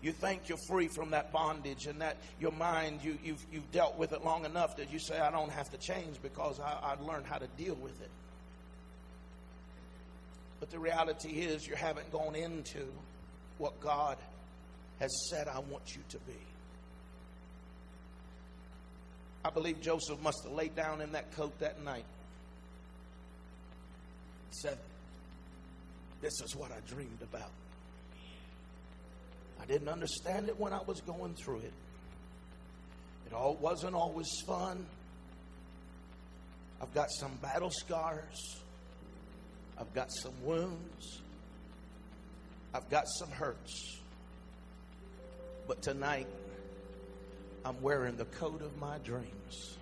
You 0.02 0.14
think 0.14 0.48
you're 0.48 0.58
free 0.68 0.88
from 0.88 1.12
that 1.12 1.34
bondage 1.34 1.86
and 1.86 2.02
that 2.02 2.18
your 2.40 2.54
mind, 2.54 3.04
you, 3.04 3.18
you've, 3.24 3.46
you've 3.52 3.70
dealt 3.72 3.98
with 3.98 4.14
it 4.14 4.24
long 4.24 4.46
enough 4.46 4.78
that 4.78 4.94
you 4.94 5.00
say, 5.00 5.20
I 5.20 5.30
don't 5.30 5.52
have 5.52 5.70
to 5.72 5.78
change 5.78 6.22
because 6.22 6.60
I, 6.60 6.78
I 6.82 6.96
learned 7.04 7.26
how 7.26 7.38
to 7.38 7.48
deal 7.58 7.76
with 7.76 8.02
it. 8.02 8.10
But 10.60 10.72
the 10.72 10.80
reality 10.80 11.30
is, 11.30 11.68
you 11.68 11.76
haven't 11.76 12.12
gone 12.12 12.36
into 12.36 12.86
what 13.58 13.80
God 13.82 14.18
has 15.00 15.30
said, 15.30 15.48
I 15.48 15.60
want 15.60 15.96
you 15.96 16.02
to 16.10 16.18
be. 16.20 16.34
I 19.44 19.50
believe 19.50 19.82
Joseph 19.82 20.22
must 20.22 20.44
have 20.44 20.54
laid 20.54 20.76
down 20.76 21.02
in 21.02 21.14
that 21.14 21.32
coat 21.36 21.58
that 21.60 21.84
night. 21.84 22.06
Said, 24.52 24.78
This 26.22 26.42
is 26.42 26.56
what 26.56 26.72
I 26.72 26.80
dreamed 26.94 27.22
about. 27.22 27.52
Didn't 29.70 29.88
understand 29.88 30.50
it 30.50 30.60
when 30.60 30.74
I 30.74 30.82
was 30.82 31.00
going 31.02 31.36
through 31.36 31.60
it. 31.60 31.74
It 33.28 33.34
all 33.34 33.56
wasn't 33.56 33.94
always 33.94 34.28
fun. 34.48 34.84
I've 36.82 36.92
got 36.96 37.12
some 37.12 37.36
battle 37.40 37.70
scars. 37.70 38.62
I've 39.78 39.94
got 39.94 40.12
some 40.12 40.34
wounds. 40.44 41.22
I've 42.74 42.90
got 42.90 43.04
some 43.20 43.30
hurts. 43.30 44.00
But 45.68 45.84
tonight, 45.84 46.28
I'm 47.64 47.80
wearing 47.80 48.18
the 48.18 48.26
coat 48.26 48.64
of 48.64 48.76
my 48.80 48.98
dreams. 48.98 49.78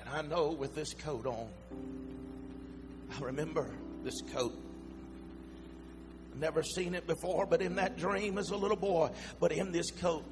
And 0.00 0.08
I 0.08 0.22
know 0.22 0.48
with 0.48 0.74
this 0.74 0.94
coat 0.94 1.26
on, 1.26 1.48
I 3.14 3.20
remember 3.22 3.68
this 4.02 4.22
coat 4.32 4.54
Never 6.38 6.62
seen 6.62 6.94
it 6.94 7.06
before, 7.06 7.46
but 7.46 7.60
in 7.60 7.74
that 7.76 7.96
dream 7.98 8.38
as 8.38 8.50
a 8.50 8.56
little 8.56 8.76
boy, 8.76 9.10
but 9.40 9.50
in 9.50 9.72
this 9.72 9.90
coat, 9.90 10.24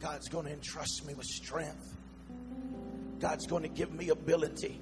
God's 0.00 0.28
going 0.28 0.46
to 0.46 0.52
entrust 0.52 1.04
me 1.06 1.14
with 1.14 1.26
strength. 1.26 1.96
God's 3.20 3.46
going 3.46 3.62
to 3.62 3.68
give 3.68 3.92
me 3.92 4.10
ability. 4.10 4.80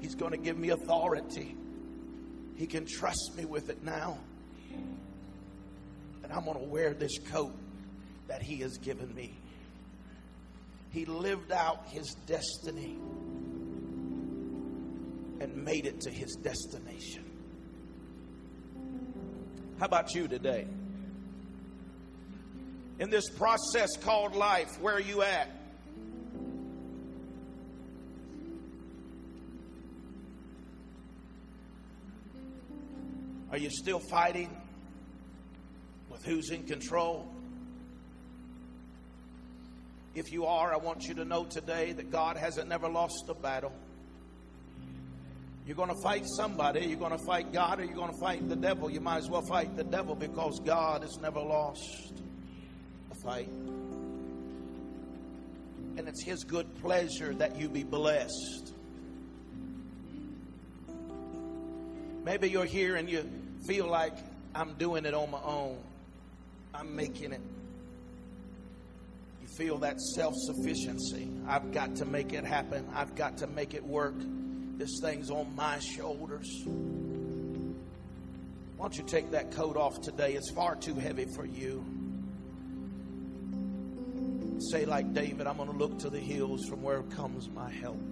He's 0.00 0.14
going 0.14 0.32
to 0.32 0.38
give 0.38 0.56
me 0.56 0.70
authority. 0.70 1.56
He 2.56 2.66
can 2.66 2.86
trust 2.86 3.32
me 3.36 3.44
with 3.44 3.70
it 3.70 3.82
now. 3.82 4.18
And 6.22 6.32
I'm 6.32 6.44
going 6.44 6.58
to 6.58 6.64
wear 6.64 6.94
this 6.94 7.18
coat 7.30 7.54
that 8.28 8.40
He 8.40 8.58
has 8.58 8.78
given 8.78 9.12
me. 9.14 9.36
He 10.90 11.04
lived 11.06 11.50
out 11.50 11.86
His 11.88 12.14
destiny 12.26 12.98
and 15.40 15.56
made 15.56 15.86
it 15.86 16.00
to 16.02 16.10
His 16.10 16.36
destination. 16.36 17.31
How 19.82 19.86
about 19.86 20.14
you 20.14 20.28
today? 20.28 20.64
In 23.00 23.10
this 23.10 23.28
process 23.30 23.96
called 23.96 24.36
life, 24.36 24.80
where 24.80 24.94
are 24.94 25.00
you 25.00 25.22
at? 25.22 25.50
Are 33.50 33.58
you 33.58 33.70
still 33.70 33.98
fighting 33.98 34.56
with 36.10 36.24
who's 36.24 36.50
in 36.50 36.62
control? 36.62 37.26
If 40.14 40.30
you 40.30 40.46
are, 40.46 40.72
I 40.72 40.76
want 40.76 41.08
you 41.08 41.14
to 41.14 41.24
know 41.24 41.42
today 41.42 41.90
that 41.90 42.12
God 42.12 42.36
hasn't 42.36 42.68
never 42.68 42.88
lost 42.88 43.24
a 43.28 43.34
battle. 43.34 43.72
You're 45.66 45.76
going 45.76 45.90
to 45.90 46.02
fight 46.02 46.24
somebody. 46.26 46.86
You're 46.86 46.98
going 46.98 47.16
to 47.16 47.24
fight 47.24 47.52
God 47.52 47.78
or 47.80 47.84
you're 47.84 47.94
going 47.94 48.12
to 48.12 48.20
fight 48.20 48.48
the 48.48 48.56
devil. 48.56 48.90
You 48.90 49.00
might 49.00 49.18
as 49.18 49.30
well 49.30 49.42
fight 49.42 49.76
the 49.76 49.84
devil 49.84 50.14
because 50.14 50.58
God 50.60 51.02
has 51.02 51.18
never 51.18 51.40
lost 51.40 52.12
a 53.10 53.14
fight. 53.22 53.48
And 55.96 56.08
it's 56.08 56.24
His 56.24 56.42
good 56.42 56.74
pleasure 56.80 57.32
that 57.34 57.56
you 57.56 57.68
be 57.68 57.84
blessed. 57.84 58.72
Maybe 62.24 62.48
you're 62.50 62.64
here 62.64 62.96
and 62.96 63.08
you 63.08 63.28
feel 63.66 63.86
like 63.86 64.16
I'm 64.54 64.74
doing 64.74 65.04
it 65.04 65.14
on 65.14 65.30
my 65.30 65.40
own, 65.42 65.78
I'm 66.74 66.94
making 66.94 67.32
it. 67.32 67.40
You 69.40 69.48
feel 69.56 69.78
that 69.78 70.00
self 70.00 70.34
sufficiency. 70.36 71.28
I've 71.48 71.72
got 71.72 71.96
to 71.96 72.04
make 72.04 72.32
it 72.32 72.44
happen, 72.44 72.88
I've 72.94 73.14
got 73.14 73.38
to 73.38 73.46
make 73.46 73.74
it 73.74 73.84
work. 73.84 74.14
This 74.82 74.98
thing's 75.00 75.30
on 75.30 75.54
my 75.54 75.78
shoulders. 75.78 76.64
Why 78.76 78.84
don't 78.84 78.98
you 78.98 79.04
take 79.04 79.30
that 79.30 79.52
coat 79.52 79.76
off 79.76 80.00
today? 80.00 80.32
It's 80.32 80.50
far 80.50 80.74
too 80.74 80.96
heavy 80.96 81.24
for 81.36 81.46
you. 81.46 81.84
Say, 84.72 84.84
like 84.84 85.14
David, 85.14 85.46
I'm 85.46 85.56
going 85.56 85.70
to 85.70 85.76
look 85.76 86.00
to 86.00 86.10
the 86.10 86.18
hills 86.18 86.64
from 86.68 86.82
where 86.82 87.04
comes 87.04 87.48
my 87.48 87.70
help. 87.70 88.02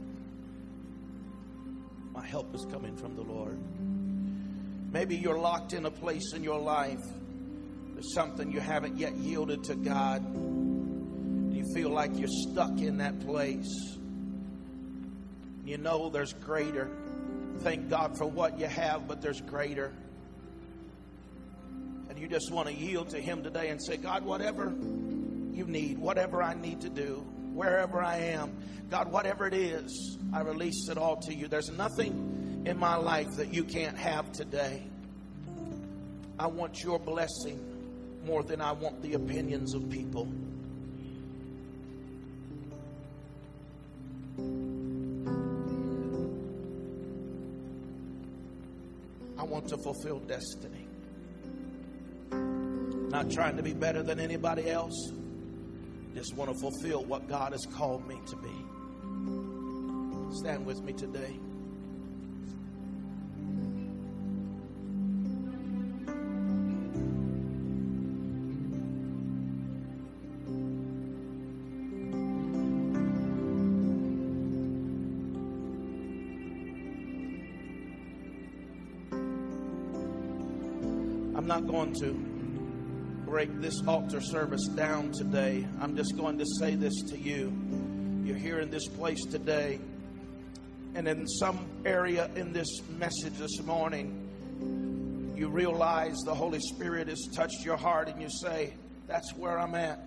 My 2.12 2.24
help 2.24 2.54
is 2.54 2.64
coming 2.70 2.96
from 2.96 3.16
the 3.16 3.22
Lord. 3.22 3.58
Maybe 4.92 5.16
you're 5.16 5.40
locked 5.40 5.72
in 5.72 5.86
a 5.86 5.90
place 5.90 6.34
in 6.34 6.44
your 6.44 6.60
life. 6.60 7.02
There's 7.94 8.14
something 8.14 8.52
you 8.52 8.60
haven't 8.60 8.96
yet 8.96 9.16
yielded 9.16 9.64
to 9.64 9.74
God. 9.74 10.22
You 11.52 11.64
feel 11.74 11.90
like 11.90 12.16
you're 12.16 12.28
stuck 12.28 12.78
in 12.78 12.98
that 12.98 13.18
place. 13.26 13.98
You 15.70 15.78
know 15.78 16.10
there's 16.10 16.32
greater. 16.32 16.90
Thank 17.58 17.88
God 17.88 18.18
for 18.18 18.26
what 18.26 18.58
you 18.58 18.66
have, 18.66 19.06
but 19.06 19.22
there's 19.22 19.40
greater. 19.40 19.92
And 22.08 22.18
you 22.18 22.26
just 22.26 22.50
want 22.50 22.66
to 22.66 22.74
yield 22.74 23.10
to 23.10 23.20
Him 23.20 23.44
today 23.44 23.68
and 23.68 23.80
say, 23.80 23.96
God, 23.96 24.24
whatever 24.24 24.64
you 24.64 25.64
need, 25.68 25.96
whatever 25.96 26.42
I 26.42 26.54
need 26.54 26.80
to 26.80 26.88
do, 26.88 27.24
wherever 27.54 28.02
I 28.02 28.16
am, 28.16 28.52
God, 28.90 29.12
whatever 29.12 29.46
it 29.46 29.54
is, 29.54 30.18
I 30.32 30.40
release 30.40 30.88
it 30.88 30.98
all 30.98 31.18
to 31.18 31.32
you. 31.32 31.46
There's 31.46 31.70
nothing 31.70 32.64
in 32.66 32.76
my 32.76 32.96
life 32.96 33.30
that 33.36 33.54
you 33.54 33.62
can't 33.62 33.96
have 33.96 34.32
today. 34.32 34.82
I 36.36 36.48
want 36.48 36.82
your 36.82 36.98
blessing 36.98 37.64
more 38.26 38.42
than 38.42 38.60
I 38.60 38.72
want 38.72 39.02
the 39.02 39.14
opinions 39.14 39.72
of 39.74 39.88
people. 39.88 40.26
Want 49.60 49.68
to 49.72 49.76
fulfill 49.76 50.20
destiny. 50.20 50.86
Not 52.30 53.30
trying 53.30 53.58
to 53.58 53.62
be 53.62 53.74
better 53.74 54.02
than 54.02 54.18
anybody 54.18 54.70
else. 54.70 55.12
Just 56.14 56.34
want 56.34 56.50
to 56.50 56.58
fulfill 56.58 57.04
what 57.04 57.28
God 57.28 57.52
has 57.52 57.66
called 57.66 58.08
me 58.08 58.18
to 58.28 58.36
be. 58.36 58.48
Stand 60.38 60.64
with 60.64 60.80
me 60.82 60.94
today. 60.94 61.38
Going 81.80 81.94
to 81.94 82.12
break 83.24 83.58
this 83.62 83.80
altar 83.88 84.20
service 84.20 84.66
down 84.66 85.10
today. 85.12 85.66
I'm 85.80 85.96
just 85.96 86.14
going 86.14 86.36
to 86.36 86.44
say 86.58 86.74
this 86.74 86.92
to 87.08 87.18
you. 87.18 87.50
You're 88.22 88.36
here 88.36 88.60
in 88.60 88.70
this 88.70 88.86
place 88.86 89.24
today, 89.24 89.80
and 90.94 91.08
in 91.08 91.26
some 91.26 91.64
area 91.86 92.28
in 92.36 92.52
this 92.52 92.82
message 92.98 93.38
this 93.38 93.62
morning, 93.62 95.32
you 95.34 95.48
realize 95.48 96.16
the 96.26 96.34
Holy 96.34 96.60
Spirit 96.60 97.08
has 97.08 97.26
touched 97.34 97.64
your 97.64 97.78
heart, 97.78 98.08
and 98.08 98.20
you 98.20 98.28
say, 98.28 98.74
That's 99.06 99.32
where 99.34 99.58
I'm 99.58 99.74
at. 99.74 100.00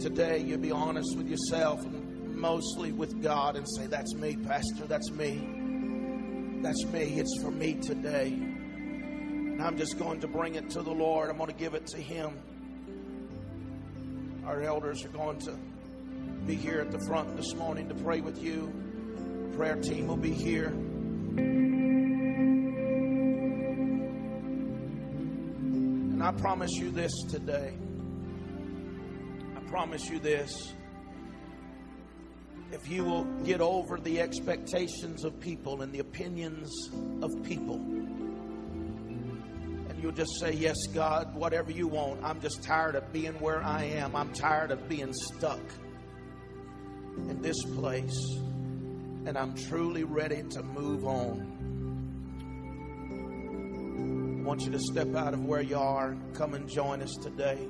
Today, 0.00 0.38
you'll 0.38 0.60
be 0.60 0.70
honest 0.70 1.16
with 1.16 1.26
yourself 1.26 1.84
and 1.84 2.36
mostly 2.36 2.92
with 2.92 3.20
God 3.20 3.56
and 3.56 3.66
say, 3.68 3.88
That's 3.88 4.14
me, 4.14 4.36
Pastor. 4.36 4.86
That's 4.86 5.10
me. 5.10 6.60
That's 6.62 6.84
me. 6.84 7.18
It's 7.18 7.42
for 7.42 7.50
me 7.50 7.74
today. 7.82 8.53
And 9.54 9.62
I'm 9.62 9.78
just 9.78 10.00
going 10.00 10.20
to 10.20 10.26
bring 10.26 10.56
it 10.56 10.70
to 10.70 10.82
the 10.82 10.90
Lord. 10.90 11.30
I'm 11.30 11.36
going 11.36 11.48
to 11.48 11.54
give 11.56 11.74
it 11.74 11.86
to 11.86 11.96
Him. 11.96 12.36
Our 14.44 14.62
elders 14.62 15.04
are 15.04 15.10
going 15.10 15.38
to 15.42 15.56
be 16.44 16.56
here 16.56 16.80
at 16.80 16.90
the 16.90 16.98
front 17.06 17.36
this 17.36 17.54
morning 17.54 17.88
to 17.88 17.94
pray 17.94 18.20
with 18.20 18.42
you. 18.42 18.72
The 19.52 19.56
prayer 19.56 19.76
team 19.76 20.08
will 20.08 20.16
be 20.16 20.32
here. 20.32 20.70
And 26.14 26.20
I 26.20 26.32
promise 26.32 26.72
you 26.72 26.90
this 26.90 27.12
today. 27.30 27.74
I 29.56 29.60
promise 29.70 30.10
you 30.10 30.18
this. 30.18 30.72
If 32.72 32.88
you 32.88 33.04
will 33.04 33.22
get 33.44 33.60
over 33.60 34.00
the 34.00 34.20
expectations 34.20 35.22
of 35.22 35.38
people 35.38 35.82
and 35.82 35.92
the 35.92 36.00
opinions 36.00 36.72
of 37.22 37.30
people, 37.44 37.93
you'll 40.04 40.12
just 40.12 40.38
say, 40.38 40.52
Yes, 40.52 40.76
God, 40.92 41.34
whatever 41.34 41.72
you 41.72 41.88
want. 41.88 42.22
I'm 42.22 42.38
just 42.38 42.62
tired 42.62 42.94
of 42.94 43.10
being 43.10 43.32
where 43.40 43.62
I 43.62 43.84
am. 43.84 44.14
I'm 44.14 44.34
tired 44.34 44.70
of 44.70 44.86
being 44.86 45.14
stuck 45.14 45.62
in 47.30 47.40
this 47.40 47.56
place. 47.74 48.14
And 49.24 49.38
I'm 49.38 49.54
truly 49.54 50.04
ready 50.04 50.42
to 50.42 50.62
move 50.62 51.06
on. 51.06 51.52
I 54.42 54.46
want 54.46 54.60
you 54.60 54.72
to 54.72 54.78
step 54.78 55.14
out 55.16 55.32
of 55.32 55.42
where 55.46 55.62
you 55.62 55.78
are 55.78 56.14
come 56.34 56.52
and 56.52 56.68
join 56.68 57.00
us 57.00 57.16
today. 57.22 57.66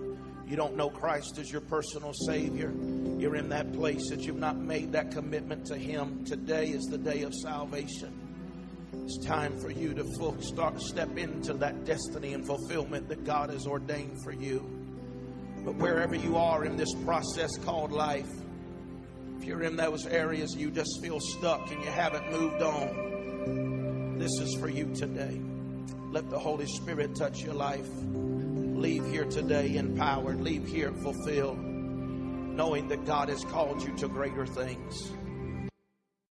You 0.49 0.57
don't 0.57 0.75
know 0.75 0.91
Christ 0.91 1.39
as 1.39 1.53
your 1.53 1.61
personal 1.61 2.13
Savior. 2.27 2.75
You're 3.17 3.37
in 3.37 3.49
that 3.51 3.73
place 3.73 4.11
that 4.11 4.23
you've 4.23 4.41
not 4.41 4.57
made 4.59 4.91
that 4.91 5.13
commitment 5.13 5.67
to 5.67 5.77
Him. 5.77 6.25
Today 6.25 6.71
is 6.71 6.83
the 6.87 6.99
day 6.99 7.23
of 7.23 7.33
salvation. 7.33 8.24
It's 9.05 9.19
time 9.19 9.59
for 9.59 9.71
you 9.71 9.93
to 9.93 10.05
full, 10.17 10.41
start 10.41 10.81
step 10.81 11.19
into 11.19 11.53
that 11.55 11.85
destiny 11.85 12.33
and 12.33 12.47
fulfillment 12.47 13.07
that 13.09 13.23
God 13.27 13.51
has 13.51 13.67
ordained 13.67 14.25
for 14.25 14.33
you. 14.33 14.61
But 15.63 15.75
wherever 15.75 16.15
you 16.15 16.39
are 16.39 16.65
in 16.65 16.79
this 16.79 16.95
process 17.05 17.51
called 17.67 17.93
life, 17.93 18.31
if 19.37 19.45
you're 19.45 19.63
in 19.63 19.77
those 19.77 20.07
areas 20.07 20.57
you 20.57 20.71
just 20.71 21.03
feel 21.03 21.21
stuck 21.21 21.71
and 21.71 21.85
you 21.85 21.91
haven't 21.91 22.31
moved 22.31 22.63
on, 22.63 24.17
this 24.19 24.33
is 24.41 24.55
for 24.59 24.71
you 24.71 24.95
today. 24.95 25.39
Let 26.11 26.31
the 26.31 26.39
Holy 26.39 26.67
Spirit 26.67 27.15
touch 27.15 27.43
your 27.43 27.53
life. 27.53 27.89
Leave 28.05 29.05
here 29.05 29.27
today 29.27 29.77
empowered. 29.77 30.41
Leave 30.41 30.67
here 30.67 30.95
fulfilled, 30.95 31.59
knowing 31.59 32.89
that 32.89 33.05
God 33.05 33.29
has 33.29 33.45
called 33.45 33.83
you 33.83 33.95
to 33.97 34.09
greater 34.09 34.47
things. 34.47 35.13